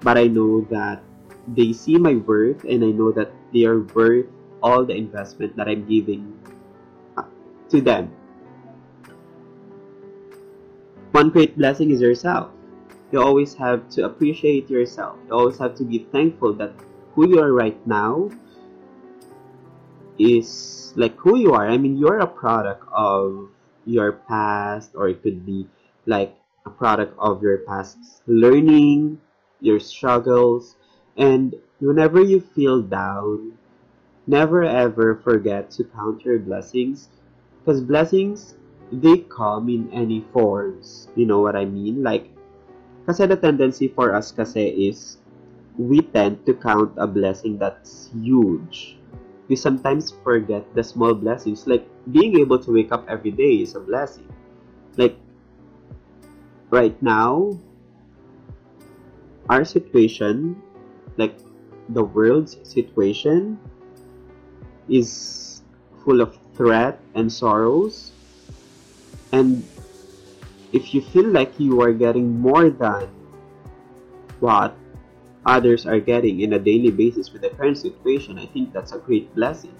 but 0.00 0.16
I 0.16 0.28
know 0.28 0.62
that 0.70 1.02
they 1.48 1.72
see 1.72 1.98
my 1.98 2.14
worth, 2.16 2.64
and 2.64 2.84
I 2.84 2.92
know 2.92 3.12
that 3.12 3.32
they 3.52 3.64
are 3.64 3.80
worth 3.92 4.26
all 4.62 4.84
the 4.84 4.96
investment 4.96 5.56
that 5.56 5.68
I'm 5.68 5.84
giving 5.84 6.32
uh, 7.16 7.28
to 7.68 7.80
them 7.80 8.12
one 11.14 11.30
great 11.30 11.56
blessing 11.56 11.92
is 11.92 12.02
yourself. 12.02 12.50
You 13.12 13.22
always 13.22 13.54
have 13.54 13.88
to 13.90 14.04
appreciate 14.04 14.68
yourself. 14.68 15.16
You 15.28 15.32
always 15.32 15.58
have 15.58 15.76
to 15.76 15.84
be 15.84 16.10
thankful 16.10 16.54
that 16.54 16.74
who 17.14 17.30
you 17.30 17.38
are 17.38 17.52
right 17.52 17.78
now 17.86 18.30
is 20.18 20.92
like 20.96 21.16
who 21.16 21.38
you 21.38 21.52
are. 21.52 21.68
I 21.68 21.78
mean, 21.78 21.96
you're 21.96 22.20
a 22.20 22.26
product 22.26 22.86
of 22.92 23.48
your 23.86 24.12
past, 24.12 24.92
or 24.94 25.08
it 25.08 25.22
could 25.22 25.44
be 25.44 25.66
like 26.06 26.36
a 26.66 26.70
product 26.70 27.14
of 27.18 27.42
your 27.42 27.58
past 27.58 27.98
learning, 28.26 29.20
your 29.60 29.80
struggles, 29.80 30.76
and 31.16 31.54
whenever 31.80 32.22
you 32.22 32.40
feel 32.40 32.80
down, 32.80 33.58
never 34.26 34.62
ever 34.64 35.16
forget 35.16 35.70
to 35.70 35.84
count 35.84 36.24
your 36.24 36.38
blessings 36.38 37.08
because 37.60 37.80
blessings 37.80 38.54
they 38.92 39.18
come 39.18 39.68
in 39.68 39.90
any 39.92 40.24
forms. 40.32 41.08
You 41.16 41.26
know 41.26 41.40
what 41.40 41.56
I 41.56 41.64
mean? 41.64 42.02
Like, 42.02 42.30
kasi 43.06 43.26
the 43.26 43.36
tendency 43.36 43.88
for 43.88 44.14
us 44.14 44.32
kasi 44.32 44.88
is 44.88 45.18
we 45.76 46.00
tend 46.00 46.46
to 46.46 46.54
count 46.54 46.94
a 46.96 47.06
blessing 47.06 47.58
that's 47.58 48.10
huge. 48.14 48.96
We 49.48 49.56
sometimes 49.56 50.12
forget 50.24 50.64
the 50.74 50.82
small 50.82 51.14
blessings. 51.14 51.66
Like, 51.66 51.86
being 52.10 52.38
able 52.40 52.58
to 52.58 52.72
wake 52.72 52.92
up 52.92 53.04
every 53.08 53.30
day 53.30 53.60
is 53.60 53.74
a 53.74 53.80
blessing. 53.80 54.28
Like, 54.96 55.16
right 56.70 56.96
now, 57.02 57.58
our 59.48 59.64
situation, 59.64 60.60
like 61.16 61.36
the 61.90 62.04
world's 62.04 62.56
situation, 62.62 63.58
is 64.88 65.62
full 66.04 66.20
of 66.20 66.36
threat 66.54 67.00
and 67.14 67.32
sorrows 67.32 68.12
and 69.34 69.66
if 70.72 70.94
you 70.94 71.02
feel 71.02 71.26
like 71.26 71.58
you 71.58 71.80
are 71.82 71.92
getting 71.92 72.38
more 72.38 72.70
than 72.70 73.08
what 74.38 74.76
others 75.46 75.86
are 75.86 76.00
getting 76.00 76.40
in 76.40 76.54
a 76.54 76.58
daily 76.58 76.90
basis 76.90 77.32
with 77.32 77.42
the 77.42 77.50
current 77.50 77.78
situation, 77.78 78.38
I 78.38 78.46
think 78.46 78.72
that's 78.72 78.92
a 78.92 78.98
great 78.98 79.34
blessing. 79.34 79.74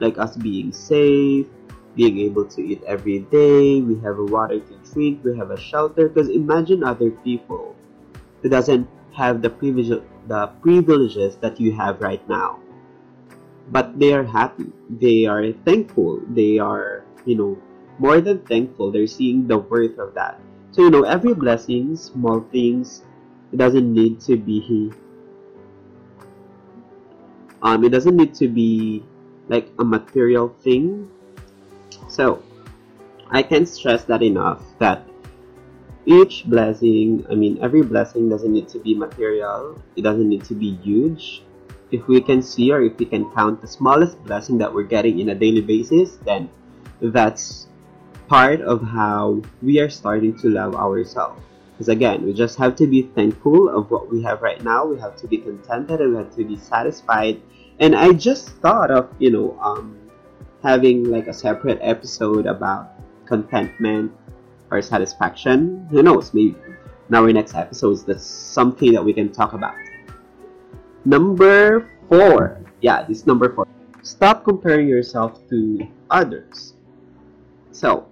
Like 0.00 0.18
us 0.18 0.36
being 0.36 0.72
safe, 0.72 1.46
being 1.94 2.18
able 2.18 2.46
to 2.46 2.62
eat 2.62 2.82
every 2.86 3.20
day, 3.30 3.80
we 3.80 3.98
have 4.00 4.18
a 4.18 4.24
water 4.24 4.60
to 4.60 4.74
drink, 4.92 5.24
we 5.24 5.36
have 5.36 5.50
a 5.50 5.60
shelter. 5.60 6.08
Because 6.08 6.28
imagine 6.28 6.84
other 6.84 7.10
people 7.10 7.76
who 8.42 8.48
doesn't 8.48 8.88
have 9.12 9.42
the 9.42 9.50
privilege, 9.50 9.90
the 10.26 10.46
privileges 10.62 11.36
that 11.36 11.60
you 11.60 11.72
have 11.72 12.00
right 12.00 12.26
now, 12.28 12.60
but 13.68 13.98
they 13.98 14.12
are 14.12 14.24
happy, 14.24 14.72
they 14.88 15.26
are 15.26 15.52
thankful, 15.66 16.22
they 16.30 16.58
are 16.58 17.04
you 17.26 17.34
know 17.34 17.58
more 18.00 18.20
than 18.20 18.40
thankful. 18.48 18.90
They're 18.90 19.06
seeing 19.06 19.46
the 19.46 19.58
worth 19.58 19.98
of 19.98 20.14
that. 20.14 20.40
So, 20.72 20.82
you 20.82 20.90
know, 20.90 21.02
every 21.02 21.34
blessing, 21.34 21.94
small 21.96 22.40
things, 22.50 23.02
it 23.52 23.56
doesn't 23.56 23.92
need 23.92 24.20
to 24.20 24.36
be 24.36 24.92
um 27.62 27.84
it 27.84 27.90
doesn't 27.90 28.16
need 28.16 28.34
to 28.34 28.48
be 28.48 29.04
like 29.48 29.68
a 29.78 29.84
material 29.84 30.48
thing. 30.62 31.10
So 32.08 32.42
I 33.30 33.42
can't 33.42 33.68
stress 33.68 34.04
that 34.04 34.22
enough 34.22 34.62
that 34.78 35.02
each 36.06 36.46
blessing, 36.46 37.26
I 37.28 37.34
mean 37.34 37.58
every 37.60 37.82
blessing 37.82 38.28
doesn't 38.30 38.52
need 38.52 38.68
to 38.70 38.78
be 38.78 38.94
material. 38.94 39.82
It 39.96 40.02
doesn't 40.02 40.28
need 40.28 40.44
to 40.44 40.54
be 40.54 40.76
huge. 40.76 41.42
If 41.90 42.06
we 42.06 42.20
can 42.20 42.40
see 42.40 42.70
or 42.70 42.80
if 42.80 42.96
we 42.98 43.04
can 43.04 43.28
count 43.34 43.60
the 43.60 43.66
smallest 43.66 44.22
blessing 44.24 44.58
that 44.58 44.72
we're 44.72 44.86
getting 44.86 45.18
in 45.18 45.30
a 45.30 45.34
daily 45.34 45.60
basis, 45.60 46.16
then 46.24 46.48
that's 47.02 47.66
part 48.28 48.60
of 48.60 48.80
how 48.80 49.42
we 49.60 49.80
are 49.80 49.90
starting 49.90 50.38
to 50.38 50.48
love 50.48 50.76
ourselves. 50.76 51.42
Because 51.80 51.96
again, 51.96 52.26
we 52.26 52.34
just 52.34 52.58
have 52.58 52.76
to 52.76 52.86
be 52.86 53.08
thankful 53.16 53.70
of 53.70 53.90
what 53.90 54.12
we 54.12 54.20
have 54.20 54.42
right 54.42 54.62
now. 54.62 54.84
We 54.84 55.00
have 55.00 55.16
to 55.16 55.26
be 55.26 55.38
contented 55.38 56.02
and 56.02 56.12
we 56.12 56.18
have 56.18 56.36
to 56.36 56.44
be 56.44 56.58
satisfied. 56.58 57.40
And 57.78 57.96
I 57.96 58.12
just 58.12 58.50
thought 58.60 58.90
of, 58.90 59.08
you 59.18 59.30
know, 59.30 59.58
um, 59.62 59.96
having 60.62 61.04
like 61.04 61.26
a 61.26 61.32
separate 61.32 61.78
episode 61.80 62.44
about 62.44 63.00
contentment 63.24 64.12
or 64.70 64.82
satisfaction. 64.82 65.88
Who 65.90 66.02
knows? 66.02 66.34
Maybe 66.34 66.54
now, 67.08 67.24
in 67.24 67.28
our 67.28 67.32
next 67.32 67.54
episodes, 67.54 68.04
that's 68.04 68.26
something 68.26 68.92
that 68.92 69.02
we 69.02 69.14
can 69.14 69.32
talk 69.32 69.54
about. 69.54 69.74
Number 71.06 71.88
four. 72.10 72.60
Yeah, 72.82 73.04
this 73.04 73.26
number 73.26 73.54
four. 73.54 73.66
Stop 74.02 74.44
comparing 74.44 74.86
yourself 74.86 75.40
to 75.48 75.88
others. 76.10 76.74
So, 77.72 78.06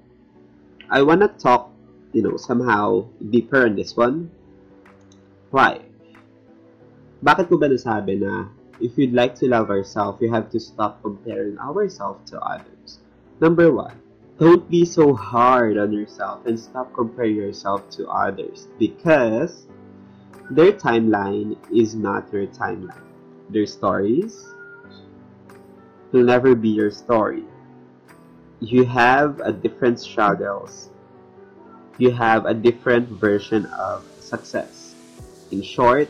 I 0.88 1.02
wanna 1.02 1.28
talk, 1.28 1.70
you 2.12 2.22
know, 2.22 2.36
somehow 2.36 3.06
deeper 3.30 3.66
on 3.66 3.76
this 3.76 3.96
one. 3.96 4.30
Why? 5.50 5.80
Bakit 7.24 7.48
ko 7.48 7.58
ba 7.58 7.68
nasabi 7.68 8.20
na 8.20 8.48
if 8.78 8.96
you'd 8.96 9.12
like 9.14 9.34
to 9.42 9.48
love 9.48 9.70
ourselves, 9.70 10.22
you 10.22 10.30
have 10.30 10.50
to 10.50 10.60
stop 10.60 11.02
comparing 11.02 11.58
ourselves 11.58 12.30
to 12.30 12.38
others? 12.40 13.00
Number 13.40 13.72
one, 13.72 13.98
don't 14.38 14.68
be 14.70 14.84
so 14.84 15.14
hard 15.14 15.78
on 15.78 15.92
yourself 15.92 16.46
and 16.46 16.58
stop 16.58 16.94
comparing 16.94 17.36
yourself 17.36 17.88
to 17.98 18.06
others 18.06 18.68
because 18.78 19.66
their 20.50 20.72
timeline 20.72 21.58
is 21.74 21.94
not 21.94 22.30
your 22.32 22.46
timeline. 22.46 23.02
Their 23.50 23.66
stories 23.66 24.54
will 26.12 26.24
never 26.24 26.54
be 26.54 26.70
your 26.70 26.90
story 26.90 27.44
you 28.60 28.84
have 28.84 29.40
a 29.40 29.52
different 29.52 30.00
struggles. 30.00 30.90
You 31.98 32.10
have 32.12 32.46
a 32.46 32.54
different 32.54 33.08
version 33.08 33.66
of 33.66 34.06
success. 34.20 34.94
In 35.50 35.62
short, 35.62 36.08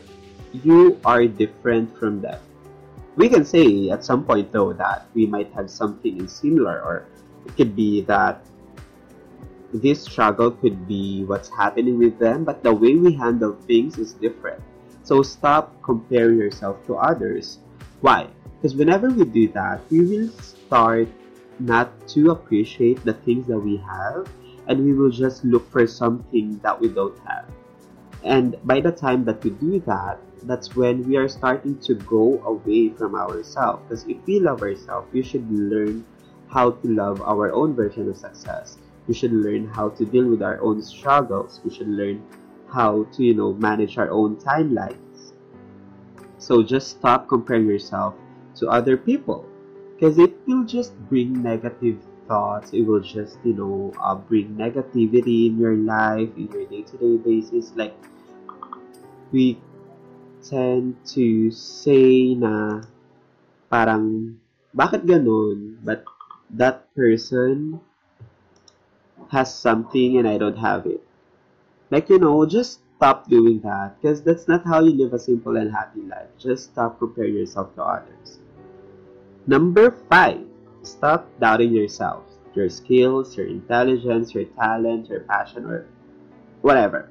you 0.53 1.01
are 1.03 1.25
different 1.25 1.97
from 1.97 2.21
them. 2.21 2.39
We 3.15 3.27
can 3.27 3.43
say 3.43 3.89
at 3.89 4.05
some 4.05 4.23
point 4.23 4.51
though 4.51 4.71
that 4.73 5.07
we 5.13 5.25
might 5.25 5.51
have 5.53 5.69
something 5.69 6.17
in 6.17 6.27
similar 6.27 6.79
or 6.81 7.05
it 7.45 7.57
could 7.57 7.75
be 7.75 8.01
that 8.05 8.45
this 9.73 10.01
struggle 10.03 10.51
could 10.51 10.87
be 10.87 11.25
what's 11.25 11.49
happening 11.49 11.97
with 11.97 12.17
them, 12.17 12.43
but 12.43 12.63
the 12.63 12.73
way 12.73 12.95
we 12.95 13.13
handle 13.13 13.53
things 13.67 13.97
is 13.97 14.13
different. 14.13 14.61
So 15.03 15.21
stop 15.21 15.73
comparing 15.81 16.37
yourself 16.37 16.85
to 16.87 16.95
others. 16.97 17.59
Why? 18.01 18.27
Because 18.57 18.75
whenever 18.75 19.09
we 19.09 19.25
do 19.25 19.47
that, 19.49 19.81
we 19.89 20.01
will 20.05 20.29
start 20.41 21.07
not 21.59 21.89
to 22.09 22.31
appreciate 22.31 23.03
the 23.03 23.13
things 23.13 23.47
that 23.47 23.59
we 23.59 23.77
have 23.77 24.27
and 24.69 24.85
we 24.85 24.93
will 24.93 25.09
just 25.09 25.43
look 25.43 25.69
for 25.71 25.85
something 25.87 26.59
that 26.59 26.79
we 26.79 26.87
don't 26.87 27.17
have. 27.27 27.45
And 28.23 28.55
by 28.63 28.79
the 28.79 28.91
time 28.91 29.25
that 29.25 29.43
we 29.43 29.49
do 29.49 29.79
that, 29.87 30.19
that's 30.43 30.75
when 30.75 31.07
we 31.07 31.17
are 31.17 31.27
starting 31.27 31.79
to 31.79 31.95
go 31.95 32.41
away 32.45 32.89
from 32.89 33.15
ourselves. 33.15 33.83
Because 33.83 34.05
if 34.07 34.17
we 34.25 34.39
love 34.39 34.61
ourselves, 34.61 35.11
we 35.11 35.23
should 35.23 35.49
learn 35.51 36.05
how 36.47 36.71
to 36.71 36.87
love 36.87 37.21
our 37.21 37.51
own 37.51 37.75
version 37.75 38.09
of 38.09 38.17
success. 38.17 38.77
We 39.07 39.13
should 39.15 39.33
learn 39.33 39.67
how 39.67 39.89
to 39.89 40.05
deal 40.05 40.27
with 40.29 40.43
our 40.43 40.61
own 40.61 40.83
struggles. 40.83 41.59
We 41.63 41.73
should 41.73 41.89
learn 41.89 42.23
how 42.71 43.03
to, 43.03 43.23
you 43.23 43.33
know, 43.33 43.53
manage 43.53 43.97
our 43.97 44.11
own 44.11 44.37
timelines. 44.37 45.33
So 46.37 46.61
just 46.61 46.89
stop 46.89 47.27
comparing 47.27 47.65
yourself 47.67 48.13
to 48.55 48.69
other 48.69 48.97
people 48.97 49.45
because 49.95 50.17
it 50.19 50.35
will 50.45 50.63
just 50.63 50.97
bring 51.09 51.41
negative 51.41 51.97
thoughts 52.29 52.71
it 52.77 52.85
will 52.85 53.01
just 53.01 53.41
you 53.43 53.57
know 53.57 53.91
uh, 53.97 54.13
bring 54.13 54.53
negativity 54.53 55.49
in 55.49 55.57
your 55.57 55.75
life 55.81 56.29
in 56.37 56.45
your 56.53 56.65
day-to-day 56.69 57.17
basis 57.25 57.73
like 57.75 57.97
we 59.33 59.57
tend 60.45 60.93
to 61.09 61.49
say 61.49 62.37
na 62.37 62.85
parang 63.73 64.37
bakit 64.77 65.01
ganun 65.09 65.81
but 65.81 66.05
that 66.53 66.85
person 66.93 67.81
has 69.29 69.53
something 69.53 70.17
and 70.17 70.27
I 70.27 70.37
don't 70.37 70.57
have 70.57 70.85
it. 70.85 71.01
Like, 71.91 72.09
you 72.09 72.19
know, 72.19 72.45
just 72.45 72.81
stop 72.97 73.29
doing 73.29 73.61
that 73.61 74.01
because 74.01 74.21
that's 74.21 74.47
not 74.47 74.65
how 74.65 74.81
you 74.81 74.91
live 74.91 75.13
a 75.13 75.19
simple 75.19 75.57
and 75.57 75.71
happy 75.71 76.01
life. 76.01 76.29
Just 76.37 76.71
stop 76.73 76.99
comparing 76.99 77.35
yourself 77.35 77.73
to 77.75 77.83
others. 77.83 78.39
Number 79.47 79.91
five, 80.09 80.48
stop 80.83 81.27
doubting 81.39 81.73
yourself, 81.73 82.23
your 82.53 82.69
skills, 82.69 83.35
your 83.37 83.47
intelligence, 83.47 84.33
your 84.33 84.45
talent, 84.57 85.09
your 85.09 85.21
passion, 85.21 85.65
or 85.65 85.85
whatever. 86.61 87.09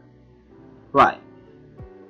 Why? 0.93 1.19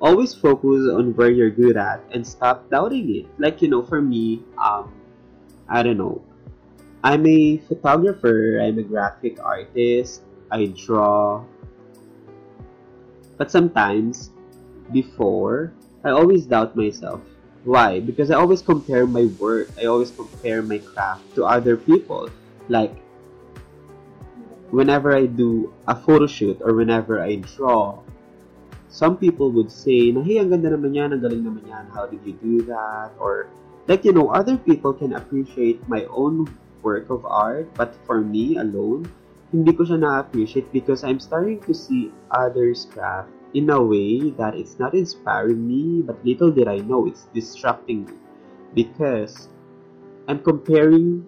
Always 0.00 0.34
focus 0.34 0.86
on 0.92 1.14
where 1.16 1.30
you're 1.30 1.50
good 1.50 1.76
at 1.76 2.00
and 2.12 2.26
stop 2.26 2.70
doubting 2.70 3.14
it. 3.14 3.26
Like, 3.38 3.60
you 3.62 3.68
know, 3.68 3.82
for 3.82 4.00
me, 4.00 4.44
um, 4.56 4.92
I 5.68 5.82
don't 5.82 5.98
know, 5.98 6.22
I'm 7.02 7.26
a 7.26 7.58
photographer, 7.58 8.58
I'm 8.62 8.78
a 8.78 8.82
graphic 8.82 9.38
artist, 9.42 10.22
I 10.50 10.66
draw. 10.66 11.44
But 13.36 13.50
sometimes, 13.50 14.30
before, 14.92 15.72
I 16.04 16.10
always 16.10 16.46
doubt 16.46 16.76
myself. 16.76 17.20
Why? 17.64 18.00
Because 18.00 18.30
I 18.30 18.36
always 18.36 18.62
compare 18.62 19.06
my 19.06 19.26
work, 19.38 19.68
I 19.78 19.86
always 19.86 20.10
compare 20.10 20.62
my 20.62 20.78
craft 20.78 21.34
to 21.34 21.44
other 21.44 21.76
people. 21.76 22.30
Like, 22.68 22.94
whenever 24.70 25.14
I 25.14 25.26
do 25.26 25.72
a 25.86 25.96
photo 25.96 26.26
shoot 26.26 26.60
or 26.60 26.74
whenever 26.74 27.20
I 27.20 27.36
draw, 27.36 27.98
some 28.88 29.16
people 29.16 29.50
would 29.52 29.70
say, 29.70 30.12
hey, 30.12 30.38
ang 30.38 30.50
ganda 30.50 30.72
naman 30.72 30.94
yan, 30.94 31.12
ang 31.12 31.20
galing 31.20 31.44
naman 31.44 31.64
yan, 31.68 31.86
how 31.92 32.06
did 32.06 32.20
you 32.24 32.36
do 32.40 32.62
that? 32.68 33.12
Or, 33.18 33.48
like, 33.86 34.04
you 34.04 34.12
know, 34.12 34.30
other 34.30 34.56
people 34.56 34.92
can 34.92 35.12
appreciate 35.14 35.82
my 35.88 36.04
own 36.08 36.48
work 36.82 37.10
of 37.10 37.26
art, 37.26 37.68
but 37.74 37.92
for 38.06 38.20
me 38.20 38.56
alone, 38.56 39.08
hindi 39.52 39.72
ko 39.72 39.84
siya 39.84 40.00
na-appreciate 40.00 40.68
because 40.72 41.04
I'm 41.04 41.20
starting 41.20 41.60
to 41.64 41.72
see 41.72 42.12
others' 42.32 42.84
craft 42.92 43.32
in 43.54 43.70
a 43.70 43.80
way 43.80 44.30
that 44.36 44.54
it's 44.54 44.78
not 44.78 44.94
inspiring 44.94 45.66
me, 45.66 46.02
but 46.02 46.24
little 46.24 46.50
did 46.50 46.68
I 46.68 46.78
know 46.78 47.06
it's 47.06 47.28
distracting 47.32 48.04
me 48.04 48.14
because 48.74 49.48
I'm 50.28 50.40
comparing 50.40 51.24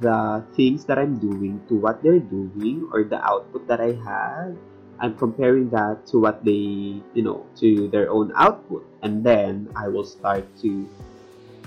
the 0.00 0.44
things 0.54 0.84
that 0.84 0.98
I'm 0.98 1.18
doing 1.18 1.62
to 1.68 1.74
what 1.74 2.02
they're 2.02 2.20
doing 2.20 2.88
or 2.92 3.04
the 3.04 3.22
output 3.24 3.66
that 3.68 3.80
I 3.80 3.96
have. 4.04 4.56
I'm 4.98 5.16
comparing 5.16 5.70
that 5.70 6.06
to 6.08 6.18
what 6.18 6.44
they, 6.44 7.00
you 7.14 7.22
know, 7.22 7.46
to 7.60 7.88
their 7.88 8.10
own 8.10 8.32
output. 8.34 8.84
And 9.02 9.24
then 9.24 9.68
I 9.76 9.88
will 9.88 10.04
start 10.04 10.44
to 10.62 10.88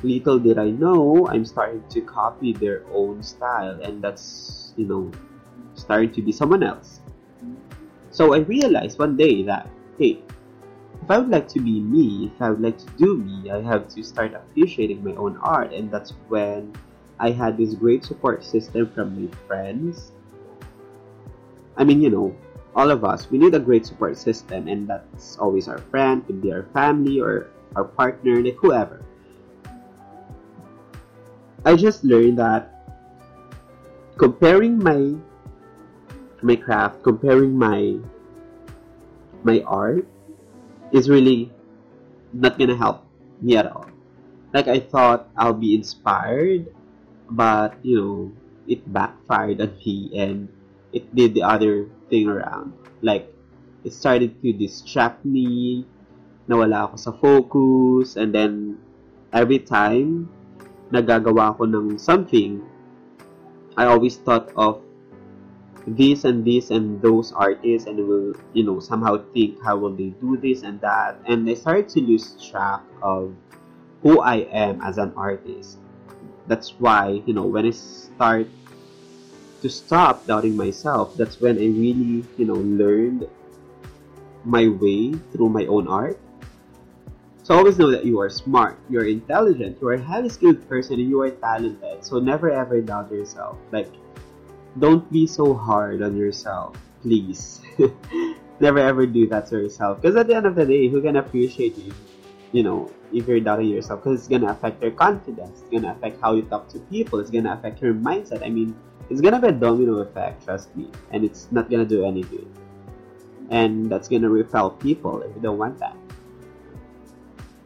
little 0.04 0.40
did 0.40 0.58
I 0.58 0.70
know, 0.70 1.28
I'm 1.28 1.46
starting 1.46 1.84
to 1.90 2.02
copy 2.02 2.54
their 2.54 2.84
own 2.92 3.24
style, 3.24 3.80
and 3.82 4.02
that's, 4.02 4.74
you 4.78 4.86
know, 4.86 5.12
starting 5.76 6.12
to 6.14 6.22
be 6.22 6.32
someone 6.32 6.64
else. 6.64 7.00
So 8.12 8.34
I 8.34 8.40
realized 8.40 9.00
one 9.00 9.18
day 9.18 9.44
that, 9.44 9.68
if 10.00 11.10
I 11.10 11.18
would 11.18 11.30
like 11.30 11.48
to 11.50 11.60
be 11.60 11.80
me, 11.80 12.32
if 12.34 12.42
I 12.42 12.50
would 12.50 12.62
like 12.62 12.78
to 12.78 12.90
do 12.98 13.18
me, 13.18 13.52
I 13.52 13.62
have 13.62 13.88
to 13.90 14.04
start 14.04 14.34
appreciating 14.34 15.04
my 15.04 15.16
own 15.16 15.38
art, 15.38 15.74
and 15.74 15.92
that's 15.92 16.12
when 16.28 16.74
I 17.20 17.32
had 17.32 17.58
this 17.58 17.74
great 17.74 18.04
support 18.04 18.44
system 18.44 18.90
from 18.92 19.16
my 19.20 19.30
friends. 19.48 20.12
I 21.78 21.84
mean, 21.84 22.02
you 22.02 22.10
know, 22.10 22.36
all 22.76 22.92
of 22.92 23.04
us, 23.04 23.30
we 23.32 23.38
need 23.38 23.56
a 23.56 23.60
great 23.60 23.86
support 23.86 24.18
system, 24.18 24.68
and 24.68 24.88
that's 24.88 25.38
always 25.38 25.68
our 25.68 25.80
friend, 25.92 26.26
could 26.26 26.42
be 26.42 26.52
our 26.52 26.64
family 26.74 27.20
or 27.20 27.52
our 27.76 27.84
partner, 27.84 28.42
like 28.44 28.56
whoever. 28.56 29.04
I 31.66 31.76
just 31.76 32.04
learned 32.04 32.40
that 32.40 32.72
comparing 34.18 34.80
my 34.80 35.16
my 36.42 36.56
craft, 36.56 37.04
comparing 37.04 37.52
my 37.52 38.00
my 39.44 39.62
art 39.66 40.06
is 40.92 41.10
really 41.10 41.52
not 42.34 42.58
gonna 42.58 42.76
help 42.76 43.06
me 43.42 43.58
at 43.58 43.68
all. 43.68 43.88
Like 44.54 44.68
I 44.68 44.80
thought 44.80 45.30
I'll 45.38 45.58
be 45.58 45.76
inspired, 45.76 46.74
but 47.30 47.78
you 47.84 47.96
know, 47.98 48.32
it 48.68 48.86
backfired 48.92 49.62
on 49.62 49.78
me 49.86 50.12
and 50.14 50.50
it 50.94 51.14
did 51.16 51.34
the 51.34 51.44
other 51.44 51.90
thing 52.10 52.28
around. 52.28 52.74
Like 53.02 53.30
it 53.84 53.94
started 53.94 54.42
to 54.42 54.54
distract 54.54 55.24
me, 55.26 55.86
nawala 56.50 56.90
ako 56.90 56.96
sa 56.98 57.12
focus, 57.14 58.18
and 58.18 58.34
then 58.34 58.78
every 59.32 59.62
time 59.62 60.28
nagagawa 60.90 61.54
ko 61.54 61.70
ng 61.70 62.02
something, 62.02 62.62
I 63.78 63.86
always 63.86 64.18
thought 64.18 64.50
of 64.58 64.82
this 65.96 66.24
and 66.24 66.46
this 66.46 66.70
and 66.70 67.02
those 67.02 67.32
artists 67.32 67.88
and 67.88 67.98
will 68.08 68.34
you 68.54 68.64
know 68.64 68.80
somehow 68.80 69.18
think 69.34 69.62
how 69.64 69.78
will 69.78 69.96
they 69.96 70.12
do 70.22 70.38
this 70.38 70.64
and 70.64 70.82
that 70.82 71.20
and 71.26 71.50
I 71.50 71.54
started 71.54 71.90
to 71.90 72.02
lose 72.02 72.36
track 72.50 72.82
of 73.02 73.34
who 74.02 74.22
I 74.22 74.48
am 74.52 74.82
as 74.82 74.98
an 74.98 75.14
artist. 75.16 75.78
That's 76.48 76.80
why 76.80 77.22
you 77.26 77.34
know 77.34 77.46
when 77.46 77.66
I 77.66 77.72
start 77.72 78.48
to 79.62 79.70
stop 79.70 80.26
doubting 80.26 80.56
myself, 80.56 81.16
that's 81.16 81.40
when 81.42 81.58
I 81.58 81.68
really 81.68 82.26
you 82.38 82.46
know 82.46 82.60
learned 82.60 83.28
my 84.46 84.68
way 84.68 85.14
through 85.32 85.50
my 85.50 85.66
own 85.66 85.88
art 85.88 86.18
so 87.50 87.58
always 87.58 87.80
know 87.80 87.90
that 87.90 88.06
you 88.06 88.22
are 88.22 88.30
smart, 88.30 88.78
you 88.92 89.00
are 89.00 89.06
intelligent, 89.06 89.82
you 89.82 89.88
are 89.88 89.94
a 89.94 90.02
highly 90.04 90.30
skilled 90.30 90.62
person, 90.70 91.00
and 91.00 91.10
you 91.10 91.20
are 91.22 91.32
talented. 91.32 92.06
So 92.06 92.20
never 92.20 92.52
ever 92.52 92.80
doubt 92.80 93.12
yourself. 93.12 93.58
Like, 93.72 93.90
don't 94.80 95.12
be 95.12 95.28
so 95.28 95.54
hard 95.54 96.02
on 96.02 96.16
yourself, 96.16 96.76
please. 97.02 97.62
never 98.60 98.80
ever 98.80 99.06
do 99.06 99.28
that 99.28 99.48
to 99.48 99.58
yourself. 99.58 100.02
Because 100.02 100.16
at 100.16 100.28
the 100.28 100.36
end 100.36 100.46
of 100.46 100.56
the 100.56 100.66
day, 100.66 100.88
who 100.88 101.02
can 101.02 101.16
appreciate 101.16 101.78
you? 101.78 101.94
You 102.52 102.64
know, 102.64 102.92
if 103.14 103.28
you're 103.28 103.40
doubting 103.40 103.68
yourself, 103.68 104.04
because 104.04 104.20
it's 104.20 104.28
gonna 104.28 104.52
affect 104.52 104.82
your 104.82 104.92
confidence. 104.92 105.62
It's 105.62 105.70
gonna 105.70 105.94
affect 105.94 106.22
how 106.22 106.34
you 106.34 106.44
talk 106.44 106.68
to 106.70 106.80
people. 106.92 107.20
It's 107.20 107.30
gonna 107.30 107.54
affect 107.54 107.82
your 107.82 107.94
mindset. 107.94 108.44
I 108.44 108.50
mean, 108.50 108.76
it's 109.10 109.22
gonna 109.22 109.40
be 109.40 109.48
a 109.48 109.52
domino 109.52 110.00
effect. 110.00 110.46
Trust 110.46 110.76
me, 110.76 110.90
and 111.12 111.24
it's 111.24 111.52
not 111.52 111.70
gonna 111.70 111.86
do 111.86 112.06
any 112.06 112.24
good. 112.24 112.48
And 113.50 113.90
that's 113.90 114.08
gonna 114.08 114.30
repel 114.30 114.72
people 114.72 115.22
if 115.22 115.36
you 115.36 115.42
don't 115.42 115.58
want 115.58 115.80
that. 115.80 115.96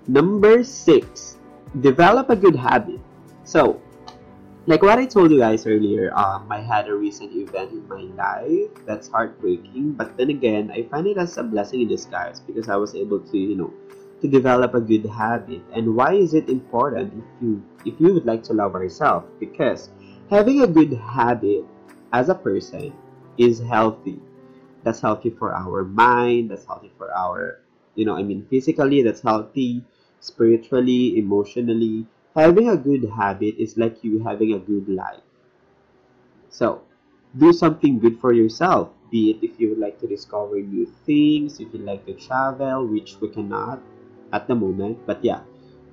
Number 0.08 0.64
six, 0.64 1.38
develop 1.80 2.30
a 2.30 2.36
good 2.36 2.56
habit. 2.56 3.00
So, 3.46 3.82
like 4.66 4.82
what 4.82 4.98
I 4.98 5.06
told 5.06 5.32
you 5.32 5.40
guys 5.40 5.68
earlier, 5.68 6.16
um, 6.16 6.48
I 6.50 6.60
had 6.62 6.88
a 6.88 6.96
recent 6.96 7.34
event 7.34 7.72
in 7.72 7.88
my 7.88 8.02
life 8.16 8.72
that's 8.86 9.10
heartbreaking, 9.10 9.94
but 9.94 10.16
then 10.18 10.30
again, 10.30 10.72
I 10.72 10.84
find 10.84 11.08
it 11.08 11.18
as 11.18 11.38
a 11.38 11.44
blessing 11.44 11.82
in 11.82 11.88
disguise 11.88 12.40
because 12.40 12.70
I 12.70 12.78
was 12.78 12.96
able 12.96 13.20
to, 13.20 13.38
you 13.38 13.56
know, 13.56 13.74
to 14.22 14.28
develop 14.30 14.74
a 14.74 14.80
good 14.80 15.06
habit. 15.06 15.62
And 15.74 15.96
why 15.96 16.14
is 16.14 16.34
it 16.34 16.48
important 16.48 17.14
if 17.14 17.28
you 17.42 17.64
if 17.86 18.00
you 18.00 18.14
would 18.14 18.26
like 18.26 18.44
to 18.44 18.54
love 18.54 18.74
yourself? 18.74 19.26
Because 19.40 19.90
having 20.30 20.62
a 20.62 20.68
good 20.68 20.94
habit 20.94 21.66
as 22.14 22.30
a 22.30 22.36
person 22.36 22.94
is 23.38 23.60
healthy. 23.60 24.20
That's 24.84 25.02
healthy 25.02 25.30
for 25.32 25.54
our 25.54 25.84
mind. 25.84 26.52
That's 26.52 26.66
healthy 26.66 26.92
for 26.98 27.12
our, 27.14 27.60
you 27.96 28.06
know, 28.06 28.16
I 28.16 28.24
mean, 28.24 28.46
physically. 28.50 29.02
That's 29.02 29.22
healthy 29.22 29.84
spiritually, 30.20 31.18
emotionally. 31.18 32.06
Having 32.36 32.70
a 32.70 32.78
good 32.78 33.06
habit 33.06 33.56
is 33.58 33.78
like 33.78 34.04
you 34.04 34.24
having 34.24 34.54
a 34.54 34.60
good 34.60 34.88
life. 34.88 35.24
So, 36.50 36.82
do 37.38 37.52
something 37.52 38.00
good 38.00 38.20
for 38.20 38.32
yourself. 38.34 38.90
Be 39.12 39.32
it 39.32 39.44
if 39.44 39.60
you 39.60 39.70
would 39.70 39.80
like 39.80 40.00
to 40.00 40.08
discover 40.08 40.62
new 40.62 40.86
things, 41.06 41.60
if 41.60 41.74
you'd 41.74 41.84
like 41.86 42.06
to 42.06 42.14
travel, 42.14 42.86
which 42.88 43.18
we 43.22 43.30
cannot 43.30 43.82
at 44.32 44.48
the 44.48 44.56
moment. 44.56 45.00
But 45.06 45.24
yeah, 45.24 45.42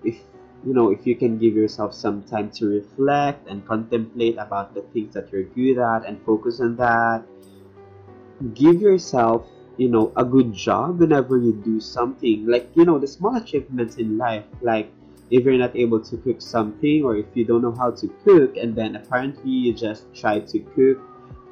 if 0.04 0.16
you 0.64 0.74
know, 0.74 0.90
if 0.90 1.06
you 1.06 1.16
can 1.16 1.38
give 1.38 1.54
yourself 1.54 1.94
some 1.94 2.22
time 2.22 2.50
to 2.60 2.66
reflect 2.68 3.48
and 3.48 3.66
contemplate 3.66 4.36
about 4.36 4.74
the 4.74 4.82
things 4.92 5.14
that 5.14 5.32
you're 5.32 5.44
good 5.44 5.78
at 5.78 6.04
and 6.06 6.20
focus 6.24 6.60
on 6.60 6.76
that, 6.76 7.24
give 8.54 8.80
yourself 8.80 9.46
you 9.76 9.88
know 9.88 10.12
a 10.16 10.24
good 10.24 10.52
job 10.52 11.00
whenever 11.00 11.38
you 11.38 11.52
do 11.64 11.80
something 11.80 12.46
like 12.46 12.68
you 12.74 12.84
know 12.84 12.98
the 12.98 13.06
small 13.06 13.36
achievements 13.36 13.96
in 13.96 14.18
life 14.18 14.44
like 14.60 14.92
if 15.30 15.44
you're 15.44 15.58
not 15.58 15.74
able 15.76 16.00
to 16.00 16.16
cook 16.18 16.42
something 16.42 17.04
or 17.04 17.16
if 17.16 17.26
you 17.34 17.44
don't 17.44 17.62
know 17.62 17.72
how 17.72 17.90
to 17.90 18.08
cook 18.24 18.56
and 18.56 18.74
then 18.74 18.96
apparently 18.96 19.50
you 19.50 19.72
just 19.72 20.12
try 20.14 20.40
to 20.40 20.58
cook 20.74 20.98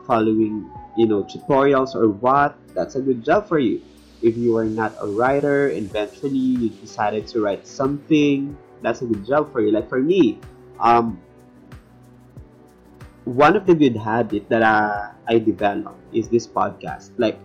following 0.06 0.68
you 0.96 1.06
know 1.06 1.22
tutorials 1.22 1.94
or 1.94 2.08
what 2.08 2.58
that's 2.74 2.96
a 2.96 3.00
good 3.00 3.24
job 3.24 3.46
for 3.46 3.58
you. 3.58 3.82
If 4.20 4.36
you 4.36 4.56
are 4.56 4.64
not 4.64 4.96
a 4.98 5.06
writer 5.06 5.70
eventually 5.70 6.38
you 6.38 6.70
decided 6.70 7.26
to 7.28 7.40
write 7.40 7.66
something 7.66 8.56
that's 8.82 9.02
a 9.02 9.06
good 9.06 9.24
job 9.24 9.52
for 9.52 9.60
you. 9.60 9.70
Like 9.70 9.88
for 9.88 10.00
me 10.00 10.40
um 10.80 11.20
one 13.24 13.54
of 13.54 13.66
the 13.66 13.74
good 13.74 13.94
habits 13.94 14.46
that 14.48 14.62
I, 14.62 15.12
I 15.28 15.38
developed 15.38 16.00
is 16.12 16.28
this 16.28 16.46
podcast. 16.46 17.10
Like 17.16 17.38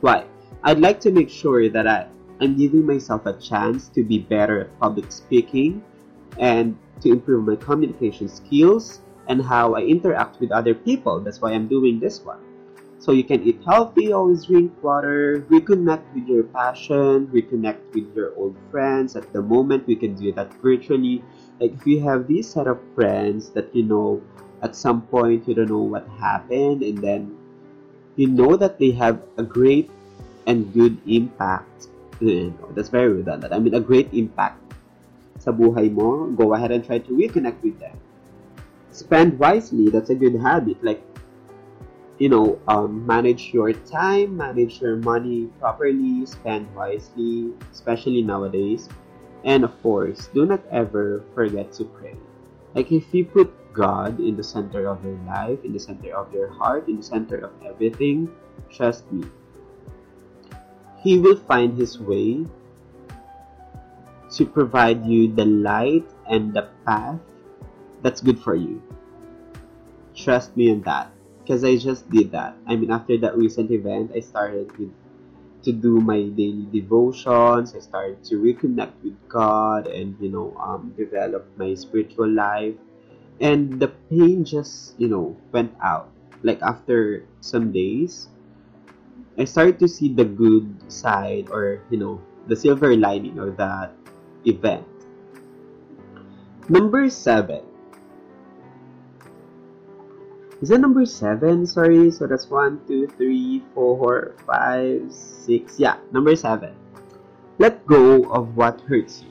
why? 0.00 0.26
I'd 0.62 0.80
like 0.80 1.00
to 1.00 1.10
make 1.10 1.30
sure 1.30 1.68
that 1.70 1.86
I 1.86 2.08
I'm 2.40 2.56
giving 2.56 2.86
myself 2.86 3.26
a 3.26 3.34
chance 3.34 3.88
to 3.90 4.04
be 4.04 4.18
better 4.18 4.60
at 4.60 4.78
public 4.78 5.10
speaking 5.10 5.82
and 6.38 6.76
to 7.00 7.10
improve 7.10 7.46
my 7.46 7.56
communication 7.56 8.28
skills 8.28 9.00
and 9.28 9.42
how 9.42 9.74
I 9.74 9.82
interact 9.82 10.40
with 10.40 10.52
other 10.52 10.74
people. 10.74 11.20
That's 11.20 11.40
why 11.40 11.52
I'm 11.52 11.68
doing 11.68 12.00
this 12.00 12.24
one. 12.24 12.38
So 12.98 13.12
you 13.12 13.22
can 13.22 13.42
eat 13.42 13.62
healthy, 13.64 14.12
always 14.12 14.46
drink 14.46 14.72
water, 14.82 15.46
reconnect 15.48 16.02
with 16.14 16.26
your 16.26 16.42
passion, 16.42 17.28
reconnect 17.28 17.94
with 17.94 18.10
your 18.14 18.34
old 18.34 18.56
friends. 18.70 19.14
At 19.14 19.32
the 19.32 19.42
moment, 19.42 19.86
we 19.86 19.94
can 19.94 20.14
do 20.14 20.32
that 20.32 20.52
virtually. 20.62 21.22
Like 21.60 21.74
if 21.74 21.86
you 21.86 22.00
have 22.02 22.26
these 22.26 22.50
set 22.50 22.66
of 22.66 22.78
friends 22.94 23.50
that 23.50 23.74
you 23.74 23.84
know 23.84 24.20
at 24.62 24.74
some 24.74 25.02
point 25.02 25.46
you 25.46 25.54
don't 25.54 25.70
know 25.70 25.86
what 25.86 26.06
happened 26.18 26.82
and 26.82 26.98
then 26.98 27.38
you 28.16 28.26
know 28.26 28.56
that 28.56 28.78
they 28.78 28.90
have 28.90 29.22
a 29.36 29.42
great 29.42 29.90
and 30.46 30.72
good 30.74 30.98
impact. 31.06 31.86
You 32.20 32.54
that's 32.74 32.88
very 32.88 33.12
redundant. 33.12 33.52
I 33.52 33.58
mean 33.58 33.74
a 33.74 33.80
great 33.80 34.10
impact 34.12 34.58
sa 35.38 35.54
buhay 35.54 35.90
mo. 35.90 36.26
Go 36.34 36.54
ahead 36.54 36.74
and 36.74 36.82
try 36.82 36.98
to 36.98 37.12
reconnect 37.14 37.62
with 37.62 37.78
them. 37.78 37.94
Spend 38.90 39.38
wisely, 39.38 39.90
that's 39.90 40.10
a 40.10 40.18
good 40.18 40.34
habit. 40.42 40.82
Like 40.82 41.02
you 42.18 42.28
know, 42.28 42.58
um, 42.66 43.06
manage 43.06 43.54
your 43.54 43.72
time, 43.72 44.36
manage 44.36 44.82
your 44.82 44.98
money 44.98 45.46
properly, 45.62 46.26
spend 46.26 46.66
wisely, 46.74 47.54
especially 47.70 48.22
nowadays. 48.22 48.90
And 49.46 49.62
of 49.62 49.70
course, 49.82 50.26
do 50.34 50.44
not 50.44 50.60
ever 50.70 51.22
forget 51.34 51.70
to 51.78 51.86
pray. 51.86 52.18
Like 52.74 52.90
if 52.90 53.14
you 53.14 53.24
put 53.24 53.54
God 53.72 54.18
in 54.18 54.34
the 54.34 54.42
center 54.42 54.90
of 54.90 54.98
your 55.06 55.16
life, 55.30 55.62
in 55.62 55.72
the 55.72 55.78
center 55.78 56.10
of 56.10 56.34
your 56.34 56.50
heart, 56.50 56.90
in 56.90 56.98
the 56.98 57.06
center 57.06 57.38
of 57.38 57.54
everything, 57.62 58.28
trust 58.66 59.06
me, 59.14 59.22
He 61.02 61.18
will 61.18 61.36
find 61.36 61.76
His 61.76 61.98
way 61.98 62.46
to 64.32 64.46
provide 64.46 65.04
you 65.06 65.32
the 65.32 65.44
light 65.44 66.04
and 66.28 66.52
the 66.52 66.68
path 66.84 67.20
that's 68.02 68.20
good 68.20 68.38
for 68.38 68.54
you. 68.54 68.82
Trust 70.14 70.56
me 70.56 70.70
on 70.70 70.82
that 70.82 71.10
because 71.40 71.64
I 71.64 71.76
just 71.76 72.10
did 72.10 72.32
that. 72.32 72.54
I 72.66 72.76
mean, 72.76 72.90
after 72.90 73.16
that 73.18 73.36
recent 73.36 73.70
event, 73.70 74.12
I 74.14 74.20
started 74.20 74.76
with 74.78 74.92
to 75.62 75.72
do 75.72 76.00
my 76.00 76.22
daily 76.22 76.66
devotions. 76.70 77.74
I 77.74 77.80
started 77.80 78.22
to 78.30 78.38
reconnect 78.38 78.94
with 79.02 79.16
God 79.28 79.86
and 79.86 80.14
you 80.20 80.30
know 80.30 80.54
um, 80.58 80.94
develop 80.96 81.46
my 81.56 81.74
spiritual 81.74 82.30
life. 82.30 82.74
And 83.40 83.78
the 83.80 83.88
pain 84.10 84.44
just 84.44 84.98
you 84.98 85.08
know 85.08 85.36
went 85.52 85.74
out. 85.82 86.10
Like 86.42 86.62
after 86.62 87.24
some 87.40 87.72
days, 87.72 88.28
I 89.38 89.44
started 89.44 89.78
to 89.80 89.88
see 89.88 90.12
the 90.12 90.24
good 90.24 90.66
side 90.90 91.48
or 91.50 91.80
you 91.90 91.98
know 91.98 92.20
the 92.46 92.56
silver 92.56 92.96
lining 92.96 93.38
of 93.38 93.56
that 93.56 93.94
event. 94.44 94.86
Number 96.68 97.08
seven 97.08 97.62
is 100.60 100.70
that 100.70 100.82
number 100.82 101.06
seven? 101.06 101.66
Sorry, 101.66 102.10
so 102.10 102.26
that's 102.26 102.50
one, 102.50 102.82
two, 102.88 103.06
three, 103.14 103.62
four, 103.74 104.34
five, 104.44 105.06
six. 105.14 105.78
Yeah, 105.78 106.02
number 106.10 106.34
seven. 106.34 106.74
Let 107.58 107.86
go 107.86 108.26
of 108.26 108.56
what 108.56 108.80
hurts 108.90 109.22
you. 109.22 109.30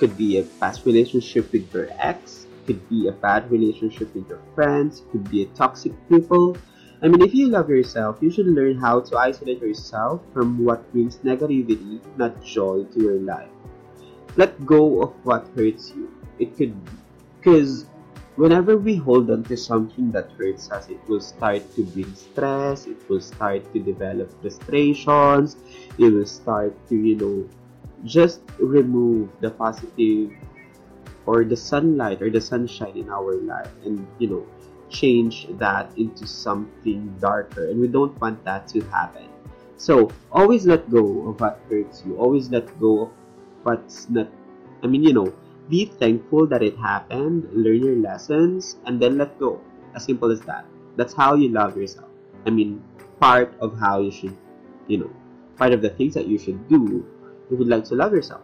Could 0.00 0.16
be 0.16 0.38
a 0.38 0.42
past 0.56 0.86
relationship 0.86 1.52
with 1.52 1.68
your 1.74 1.88
ex, 2.00 2.46
could 2.64 2.80
be 2.88 3.08
a 3.08 3.12
bad 3.12 3.50
relationship 3.50 4.14
with 4.14 4.26
your 4.26 4.40
friends, 4.54 5.02
could 5.12 5.28
be 5.30 5.42
a 5.42 5.46
toxic 5.52 5.92
people. 6.08 6.56
I 7.02 7.08
mean, 7.08 7.22
if 7.22 7.34
you 7.34 7.48
love 7.48 7.68
yourself, 7.68 8.18
you 8.20 8.30
should 8.30 8.46
learn 8.46 8.78
how 8.78 9.00
to 9.00 9.18
isolate 9.18 9.60
yourself 9.60 10.22
from 10.32 10.64
what 10.64 10.90
brings 10.92 11.18
negativity, 11.18 12.00
not 12.16 12.42
joy 12.42 12.84
to 12.84 13.00
your 13.00 13.18
life. 13.20 13.50
Let 14.36 14.64
go 14.64 15.02
of 15.02 15.12
what 15.24 15.46
hurts 15.56 15.92
you. 15.94 16.10
It 16.38 16.56
could, 16.56 16.74
because 17.38 17.86
whenever 18.36 18.76
we 18.76 18.96
hold 18.96 19.30
on 19.30 19.44
to 19.44 19.56
something 19.56 20.10
that 20.12 20.30
hurts 20.38 20.70
us, 20.70 20.88
it 20.88 20.98
will 21.06 21.20
start 21.20 21.62
to 21.76 21.84
bring 21.84 22.14
stress, 22.14 22.86
it 22.86 22.98
will 23.08 23.20
start 23.20 23.62
to 23.72 23.78
develop 23.78 24.30
frustrations, 24.40 25.56
it 25.98 26.10
will 26.10 26.26
start 26.26 26.74
to, 26.88 26.96
you 26.96 27.16
know, 27.16 27.48
just 28.04 28.40
remove 28.58 29.30
the 29.40 29.50
positive 29.50 30.32
or 31.26 31.44
the 31.44 31.56
sunlight 31.56 32.20
or 32.20 32.30
the 32.30 32.40
sunshine 32.40 32.96
in 32.96 33.08
our 33.08 33.36
life 33.36 33.70
and, 33.84 34.06
you 34.18 34.28
know, 34.28 34.46
change 34.94 35.50
that 35.58 35.90
into 35.98 36.26
something 36.26 37.10
darker. 37.18 37.68
And 37.68 37.80
we 37.80 37.88
don't 37.88 38.14
want 38.20 38.44
that 38.44 38.68
to 38.68 38.80
happen. 38.94 39.28
So, 39.76 40.10
always 40.30 40.66
let 40.66 40.88
go 40.88 41.28
of 41.28 41.40
what 41.40 41.60
hurts 41.68 42.02
you. 42.06 42.16
Always 42.16 42.48
let 42.48 42.70
go 42.78 43.02
of 43.02 43.10
what's 43.64 44.08
not, 44.08 44.30
I 44.82 44.86
mean, 44.86 45.02
you 45.02 45.12
know, 45.12 45.34
be 45.68 45.86
thankful 45.86 46.46
that 46.46 46.62
it 46.62 46.78
happened, 46.78 47.48
learn 47.52 47.82
your 47.82 47.96
lessons, 47.96 48.76
and 48.86 49.02
then 49.02 49.18
let 49.18 49.38
go. 49.38 49.60
As 49.94 50.04
simple 50.04 50.30
as 50.30 50.40
that. 50.42 50.64
That's 50.96 51.12
how 51.12 51.34
you 51.34 51.48
love 51.48 51.76
yourself. 51.76 52.08
I 52.46 52.50
mean, 52.50 52.82
part 53.18 53.54
of 53.60 53.76
how 53.78 54.00
you 54.00 54.10
should, 54.10 54.36
you 54.86 54.98
know, 54.98 55.10
part 55.56 55.72
of 55.72 55.82
the 55.82 55.90
things 55.90 56.14
that 56.14 56.26
you 56.26 56.38
should 56.38 56.68
do 56.68 57.04
if 57.44 57.50
you 57.50 57.56
would 57.56 57.68
like 57.68 57.84
to 57.86 57.94
love 57.94 58.12
yourself. 58.12 58.42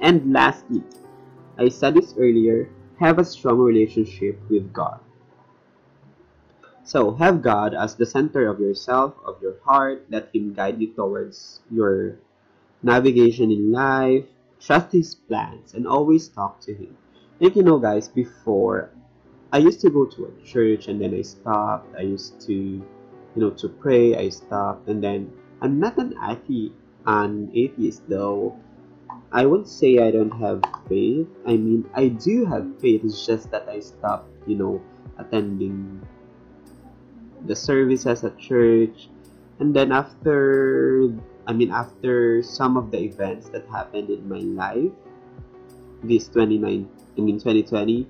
And 0.00 0.32
lastly, 0.32 0.82
I 1.58 1.68
said 1.68 1.94
this 1.94 2.14
earlier, 2.18 2.70
have 2.98 3.18
a 3.18 3.24
strong 3.24 3.58
relationship 3.58 4.40
with 4.48 4.72
God. 4.72 5.00
So, 6.90 7.14
have 7.22 7.38
God 7.38 7.70
as 7.72 7.94
the 7.94 8.04
center 8.04 8.50
of 8.50 8.58
yourself, 8.58 9.14
of 9.22 9.38
your 9.38 9.62
heart. 9.62 10.10
Let 10.10 10.34
Him 10.34 10.58
guide 10.58 10.82
you 10.82 10.90
towards 10.90 11.62
your 11.70 12.18
navigation 12.82 13.54
in 13.54 13.70
life, 13.70 14.26
trust 14.58 14.90
his 14.90 15.14
plans, 15.14 15.70
and 15.72 15.86
always 15.86 16.26
talk 16.26 16.58
to 16.66 16.74
him. 16.74 16.98
Like 17.38 17.54
you 17.54 17.62
know, 17.62 17.78
guys, 17.78 18.08
before 18.10 18.90
I 19.54 19.58
used 19.62 19.78
to 19.86 19.90
go 19.94 20.02
to 20.04 20.34
a 20.34 20.42
church 20.42 20.90
and 20.90 20.98
then 20.98 21.14
I 21.14 21.22
stopped. 21.22 21.94
I 21.94 22.02
used 22.10 22.42
to, 22.50 22.58
you 22.58 23.38
know, 23.38 23.54
to 23.62 23.68
pray. 23.70 24.18
I 24.18 24.26
stopped, 24.26 24.90
and 24.90 24.98
then 24.98 25.30
I'm 25.62 25.78
not 25.78 25.94
an 25.94 26.18
atheist, 26.18 26.74
an 27.06 27.54
atheist 27.54 28.02
though. 28.10 28.58
I 29.30 29.46
won't 29.46 29.70
say 29.70 30.02
I 30.02 30.10
don't 30.10 30.34
have 30.42 30.66
faith. 30.90 31.30
I 31.46 31.54
mean, 31.54 31.86
I 31.94 32.10
do 32.10 32.50
have 32.50 32.66
faith. 32.82 33.06
It's 33.06 33.22
just 33.22 33.54
that 33.54 33.70
I 33.70 33.78
stopped, 33.78 34.26
you 34.50 34.58
know, 34.58 34.82
attending 35.22 36.02
the 37.46 37.56
services 37.56 38.24
at 38.24 38.38
church. 38.38 39.08
And 39.60 39.76
then 39.76 39.92
after 39.92 41.10
I 41.46 41.52
mean, 41.52 41.70
after 41.70 42.42
some 42.42 42.76
of 42.76 42.90
the 42.90 43.02
events 43.02 43.48
that 43.50 43.66
happened 43.66 44.10
in 44.10 44.28
my 44.28 44.38
life, 44.38 44.92
this 46.02 46.28
29, 46.28 46.62
I 46.62 47.20
mean 47.20 47.38
2020, 47.42 48.06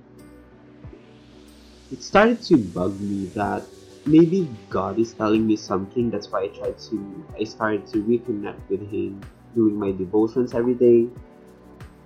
it 1.91 2.03
started 2.03 2.41
to 2.53 2.57
bug 2.57 2.99
me 3.01 3.25
that 3.33 3.63
maybe 4.05 4.47
God 4.69 4.99
is 4.99 5.13
telling 5.13 5.47
me 5.47 5.55
something. 5.55 6.09
That's 6.11 6.29
why 6.31 6.43
I 6.43 6.47
tried 6.47 6.77
to, 6.93 7.25
I 7.39 7.43
started 7.43 7.87
to 7.87 8.03
reconnect 8.03 8.69
with 8.69 8.85
Him, 8.91 9.21
doing 9.55 9.73
my 9.73 9.91
devotions 9.91 10.53
every 10.53 10.75
day, 10.75 11.07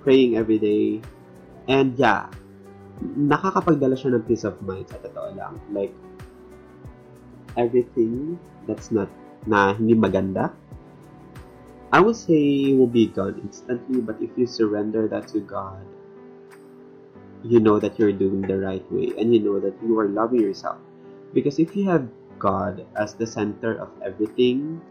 praying 0.01 0.37
every 0.37 0.57
day, 0.57 1.01
and 1.67 1.97
yeah, 1.99 2.29
nakakapagdala 3.03 3.99
siya 3.99 4.15
ng 4.15 4.23
peace 4.23 4.47
of 4.47 4.55
mind 4.63 4.87
sa 4.87 4.97
totoo 5.03 5.35
lang. 5.35 5.59
Like, 5.73 5.91
everything 7.57 8.39
that's 8.67 8.91
not, 8.91 9.09
na 9.47 9.73
hindi 9.73 9.95
maganda, 9.95 10.51
I 11.95 12.01
would 12.01 12.15
say 12.15 12.73
will 12.75 12.91
be 12.91 13.07
gone 13.07 13.39
instantly, 13.39 14.01
but 14.01 14.19
if 14.19 14.29
you 14.35 14.45
surrender 14.47 15.07
that 15.07 15.27
to 15.31 15.39
God, 15.39 15.79
you 17.45 17.59
know 17.59 17.79
that 17.79 17.99
you're 17.99 18.11
doing 18.11 18.41
the 18.41 18.57
right 18.57 18.83
way 18.91 19.13
and 19.17 19.33
you 19.33 19.39
know 19.39 19.59
that 19.59 19.77
you 19.85 19.97
are 19.99 20.09
loving 20.09 20.41
yourself. 20.41 20.81
Because 21.33 21.59
if 21.59 21.75
you 21.75 21.87
have 21.87 22.09
God 22.39 22.85
as 22.97 23.13
the 23.13 23.27
center 23.27 23.77
of 23.77 23.89
everything, 24.03 24.81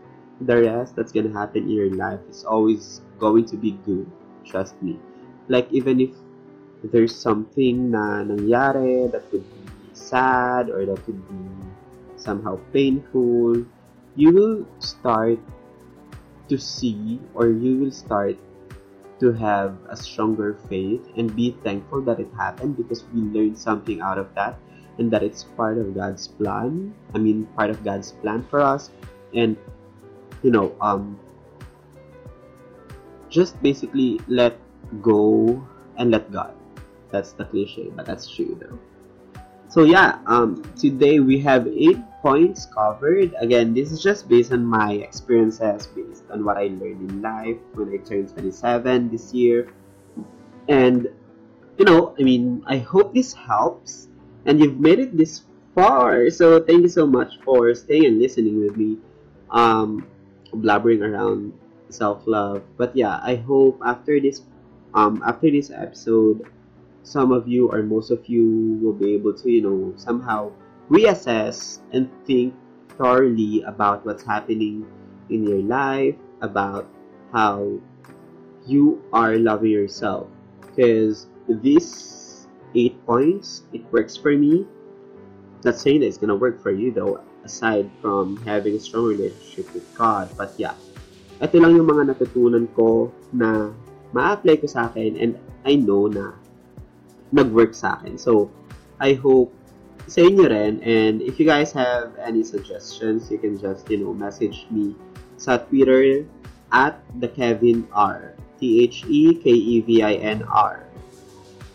the 0.40 0.62
rest 0.62 0.96
that's 0.96 1.12
gonna 1.12 1.32
happen 1.32 1.64
in 1.64 1.70
your 1.70 1.90
life 1.90 2.20
is 2.30 2.44
always 2.44 3.02
going 3.18 3.44
to 3.46 3.56
be 3.56 3.72
good. 3.84 4.06
Trust 4.46 4.80
me. 4.82 4.98
Like 5.48 5.68
even 5.72 6.00
if 6.00 6.14
there's 6.84 7.14
something 7.14 7.90
na 7.90 8.22
nangyari 8.22 9.10
that 9.10 9.28
could 9.30 9.44
be 9.44 9.64
sad 9.92 10.70
or 10.70 10.86
that 10.86 11.00
could 11.04 11.20
be 11.28 11.63
somehow 12.24 12.56
painful, 12.72 13.64
you 14.16 14.32
will 14.32 14.66
start 14.80 15.38
to 16.48 16.56
see 16.56 17.20
or 17.34 17.48
you 17.48 17.76
will 17.84 17.92
start 17.92 18.36
to 19.20 19.32
have 19.32 19.76
a 19.88 19.96
stronger 19.96 20.56
faith 20.68 21.04
and 21.16 21.34
be 21.36 21.56
thankful 21.62 22.00
that 22.02 22.18
it 22.18 22.28
happened 22.36 22.76
because 22.76 23.04
we 23.12 23.20
learned 23.20 23.56
something 23.56 24.00
out 24.00 24.18
of 24.18 24.32
that 24.34 24.56
and 24.98 25.10
that 25.10 25.22
it's 25.22 25.44
part 25.56 25.78
of 25.78 25.94
God's 25.94 26.26
plan. 26.28 26.94
I 27.14 27.18
mean, 27.18 27.46
part 27.56 27.70
of 27.70 27.84
God's 27.84 28.12
plan 28.12 28.42
for 28.50 28.60
us. 28.60 28.90
And, 29.34 29.56
you 30.42 30.50
know, 30.50 30.74
um, 30.80 31.18
just 33.28 33.60
basically 33.62 34.20
let 34.28 34.56
go 35.02 35.62
and 35.96 36.10
let 36.10 36.30
God. 36.30 36.54
That's 37.10 37.32
the 37.32 37.44
cliche, 37.44 37.90
but 37.94 38.06
that's 38.06 38.26
true 38.26 38.58
though. 38.60 38.78
So 39.68 39.82
yeah, 39.82 40.18
um, 40.26 40.62
today 40.78 41.18
we 41.18 41.38
have 41.40 41.66
eight 41.66 41.98
points 42.24 42.64
covered. 42.64 43.36
Again, 43.36 43.76
this 43.76 43.92
is 43.92 44.00
just 44.00 44.32
based 44.32 44.48
on 44.48 44.64
my 44.64 44.96
experiences, 45.04 45.84
based 45.92 46.24
on 46.32 46.40
what 46.40 46.56
I 46.56 46.72
learned 46.72 47.04
in 47.04 47.20
life 47.20 47.60
when 47.76 47.92
I 47.92 48.00
turned 48.00 48.32
27 48.32 49.12
this 49.12 49.36
year. 49.36 49.68
And, 50.66 51.04
you 51.76 51.84
know, 51.84 52.16
I 52.18 52.24
mean, 52.24 52.64
I 52.64 52.80
hope 52.80 53.12
this 53.12 53.36
helps 53.36 54.08
and 54.48 54.58
you've 54.58 54.80
made 54.80 55.04
it 55.04 55.12
this 55.12 55.44
far. 55.76 56.30
So 56.30 56.64
thank 56.64 56.80
you 56.80 56.88
so 56.88 57.04
much 57.04 57.36
for 57.44 57.74
staying 57.76 58.06
and 58.06 58.18
listening 58.18 58.56
with 58.64 58.74
me, 58.74 58.96
um, 59.50 60.08
blabbering 60.48 61.04
around 61.04 61.52
self-love. 61.90 62.64
But 62.80 62.96
yeah, 62.96 63.20
I 63.20 63.36
hope 63.36 63.84
after 63.84 64.16
this, 64.16 64.40
um, 64.96 65.20
after 65.28 65.50
this 65.50 65.68
episode, 65.68 66.48
some 67.04 67.36
of 67.36 67.46
you 67.46 67.68
or 67.68 67.82
most 67.82 68.10
of 68.10 68.24
you 68.32 68.80
will 68.80 68.96
be 68.96 69.12
able 69.12 69.36
to, 69.36 69.50
you 69.50 69.60
know, 69.60 69.92
somehow 70.00 70.56
reassess 70.88 71.80
and 71.92 72.10
think 72.26 72.54
thoroughly 72.96 73.62
about 73.62 74.04
what's 74.06 74.24
happening 74.24 74.86
in 75.30 75.44
your 75.46 75.62
life, 75.62 76.16
about 76.40 76.88
how 77.32 77.78
you 78.66 79.02
are 79.12 79.36
loving 79.36 79.70
yourself. 79.70 80.28
Because 80.60 81.26
these 81.48 82.46
eight 82.74 82.98
points, 83.06 83.62
it 83.72 83.84
works 83.92 84.16
for 84.16 84.32
me. 84.32 84.66
Not 85.64 85.76
saying 85.76 86.00
that 86.00 86.06
it's 86.06 86.18
gonna 86.18 86.36
work 86.36 86.62
for 86.62 86.70
you 86.70 86.92
though, 86.92 87.20
aside 87.44 87.90
from 88.00 88.36
having 88.44 88.76
a 88.76 88.80
strong 88.80 89.16
relationship 89.16 89.72
with 89.72 89.86
God. 89.96 90.28
But 90.36 90.52
yeah, 90.58 90.76
ito 91.40 91.56
lang 91.58 91.76
yung 91.76 91.88
mga 91.88 92.14
natutunan 92.14 92.68
ko 92.76 93.10
na 93.32 93.72
ma-apply 94.12 94.60
ko 94.62 94.66
sa 94.70 94.86
akin 94.92 95.16
and 95.18 95.32
I 95.64 95.74
know 95.74 96.06
na 96.06 96.36
nag-work 97.32 97.74
sa 97.74 97.98
akin. 97.98 98.14
So, 98.20 98.52
I 99.02 99.18
hope 99.18 99.50
sa 100.06 100.20
inyo 100.20 100.48
rin. 100.48 100.80
And 100.84 101.22
if 101.22 101.40
you 101.40 101.46
guys 101.46 101.72
have 101.72 102.16
any 102.20 102.44
suggestions, 102.44 103.30
you 103.30 103.38
can 103.38 103.58
just, 103.58 103.88
you 103.90 103.98
know, 103.98 104.12
message 104.12 104.66
me 104.70 104.94
sa 105.36 105.58
Twitter 105.58 106.24
at 106.72 107.00
the 107.20 107.28
Kevin 107.28 107.86
R. 107.92 108.34
T-H-E-K-E-V-I-N-R. 108.64 109.84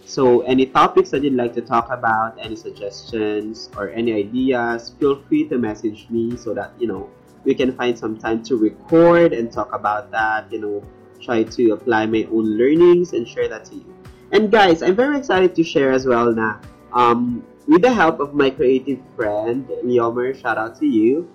So, 0.10 0.42
any 0.42 0.66
topics 0.66 1.12
that 1.12 1.22
you'd 1.22 1.38
like 1.38 1.54
to 1.54 1.62
talk 1.62 1.92
about, 1.92 2.40
any 2.42 2.56
suggestions, 2.56 3.70
or 3.78 3.90
any 3.94 4.14
ideas, 4.14 4.96
feel 4.98 5.22
free 5.30 5.46
to 5.54 5.60
message 5.60 6.08
me 6.10 6.34
so 6.36 6.56
that, 6.56 6.74
you 6.80 6.88
know, 6.88 7.12
we 7.44 7.54
can 7.54 7.78
find 7.78 7.94
some 7.94 8.18
time 8.18 8.42
to 8.50 8.58
record 8.58 9.34
and 9.34 9.52
talk 9.52 9.70
about 9.72 10.10
that, 10.12 10.52
you 10.52 10.60
know, 10.60 10.82
try 11.22 11.44
to 11.44 11.72
apply 11.72 12.08
my 12.08 12.26
own 12.32 12.58
learnings 12.58 13.14
and 13.14 13.28
share 13.28 13.48
that 13.48 13.66
to 13.66 13.76
you. 13.76 13.94
And 14.32 14.52
guys, 14.52 14.82
I'm 14.82 14.96
very 14.96 15.18
excited 15.18 15.56
to 15.56 15.64
share 15.64 15.92
as 15.92 16.06
well 16.06 16.34
na 16.34 16.58
um, 16.94 17.46
with 17.70 17.84
the 17.84 17.94
help 17.94 18.20
of 18.20 18.34
my 18.34 18.50
creative 18.50 18.98
friend, 19.16 19.70
Leomer, 19.86 20.34
shout 20.34 20.58
out 20.58 20.76
to 20.82 20.88
you, 20.88 21.30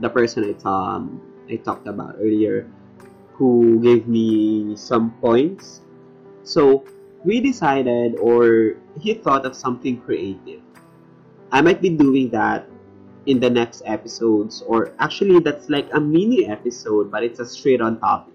the 0.00 0.08
person 0.08 0.48
I, 0.48 0.56
um, 0.64 1.20
I 1.48 1.56
talked 1.56 1.86
about 1.86 2.16
earlier, 2.18 2.66
who 3.36 3.80
gave 3.84 4.08
me 4.08 4.74
some 4.76 5.12
points. 5.20 5.82
So 6.42 6.84
we 7.22 7.40
decided, 7.40 8.16
or 8.16 8.80
he 8.98 9.12
thought 9.12 9.44
of 9.44 9.54
something 9.54 10.00
creative. 10.00 10.62
I 11.52 11.60
might 11.60 11.82
be 11.82 11.90
doing 11.90 12.30
that 12.30 12.66
in 13.26 13.40
the 13.40 13.50
next 13.50 13.82
episodes, 13.84 14.64
or 14.66 14.96
actually, 15.00 15.38
that's 15.40 15.68
like 15.68 15.88
a 15.92 16.00
mini 16.00 16.48
episode, 16.48 17.10
but 17.10 17.22
it's 17.22 17.40
a 17.40 17.46
straight 17.46 17.82
on 17.82 18.00
topic. 18.00 18.32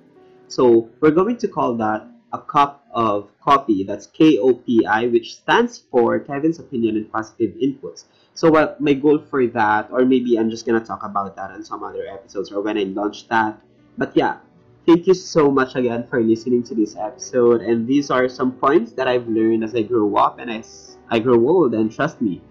So 0.47 0.89
we're 1.01 1.17
going 1.17 1.38
to 1.38 1.47
call 1.47 1.73
that 1.77 2.05
a 2.31 2.39
cup 2.39 2.85
of 2.91 3.29
coffee. 3.41 3.83
That's 3.83 4.07
K-O-P-I, 4.07 5.07
which 5.07 5.35
stands 5.35 5.79
for 5.91 6.19
Kevin's 6.19 6.59
Opinion 6.59 6.97
and 6.97 7.11
Positive 7.11 7.55
Inputs. 7.55 8.05
So 8.33 8.49
what 8.49 8.79
my 8.79 8.93
goal 8.93 9.19
for 9.19 9.45
that, 9.47 9.89
or 9.91 10.05
maybe 10.05 10.37
I'm 10.37 10.49
just 10.49 10.65
gonna 10.65 10.83
talk 10.83 11.03
about 11.03 11.35
that 11.35 11.51
on 11.51 11.63
some 11.63 11.83
other 11.83 12.05
episodes 12.07 12.51
or 12.51 12.61
when 12.61 12.77
I 12.77 12.83
launch 12.83 13.27
that. 13.27 13.59
But 13.97 14.15
yeah, 14.15 14.37
thank 14.85 15.07
you 15.07 15.13
so 15.13 15.51
much 15.51 15.75
again 15.75 16.07
for 16.07 16.21
listening 16.21 16.63
to 16.63 16.75
this 16.75 16.95
episode. 16.95 17.61
And 17.61 17.87
these 17.87 18.09
are 18.09 18.29
some 18.29 18.53
points 18.53 18.93
that 18.93 19.07
I've 19.07 19.27
learned 19.27 19.63
as 19.63 19.75
I 19.75 19.81
grow 19.81 20.15
up 20.15 20.39
and 20.39 20.49
as 20.49 20.97
I 21.09 21.19
grow 21.19 21.35
old. 21.47 21.73
And 21.73 21.91
trust 21.91 22.21
me, 22.21 22.41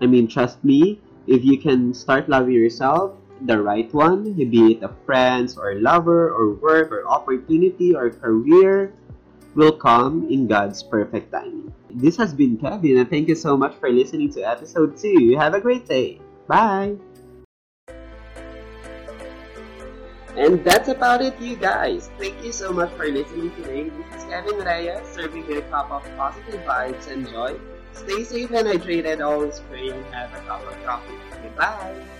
I 0.00 0.06
mean, 0.06 0.28
trust 0.28 0.64
me, 0.64 1.00
if 1.26 1.44
you 1.44 1.58
can 1.58 1.92
start 1.92 2.28
loving 2.28 2.54
yourself, 2.54 3.12
the 3.42 3.60
right 3.60 3.92
one, 3.94 4.32
be 4.32 4.72
it 4.72 4.82
a 4.82 4.90
friend 5.06 5.52
or 5.58 5.74
lover 5.76 6.30
or 6.30 6.54
work 6.54 6.90
or 6.90 7.06
opportunity 7.06 7.94
or 7.94 8.10
career, 8.10 8.92
will 9.54 9.72
come 9.72 10.28
in 10.30 10.46
God's 10.46 10.82
perfect 10.82 11.32
timing. 11.32 11.72
This 11.90 12.16
has 12.16 12.34
been 12.34 12.56
Kevin, 12.58 12.98
and 12.98 13.08
thank 13.08 13.28
you 13.28 13.34
so 13.34 13.56
much 13.56 13.74
for 13.76 13.90
listening 13.90 14.32
to 14.34 14.42
episode 14.42 14.96
2. 14.96 15.36
Have 15.38 15.54
a 15.54 15.60
great 15.60 15.86
day. 15.88 16.20
Bye. 16.46 16.96
And 20.36 20.62
that's 20.62 20.88
about 20.88 21.20
it, 21.20 21.34
you 21.40 21.56
guys. 21.56 22.10
Thank 22.18 22.44
you 22.44 22.52
so 22.52 22.72
much 22.72 22.92
for 22.94 23.08
listening 23.08 23.50
today. 23.56 23.90
This 23.90 24.22
is 24.22 24.24
Kevin 24.30 24.58
Reyes, 24.62 25.02
serving 25.10 25.50
you 25.50 25.58
a 25.58 25.62
cup 25.62 25.90
of 25.90 26.04
positive 26.16 26.62
vibes 26.62 27.10
and 27.10 27.26
joy. 27.26 27.58
Stay 27.92 28.22
safe 28.22 28.52
and 28.52 28.68
hydrated. 28.68 29.24
Always 29.24 29.58
pray 29.68 29.88
and 29.88 30.04
have 30.14 30.30
a 30.34 30.40
cup 30.46 30.62
of 30.62 30.78
coffee. 30.84 31.18
Goodbye. 31.42 32.17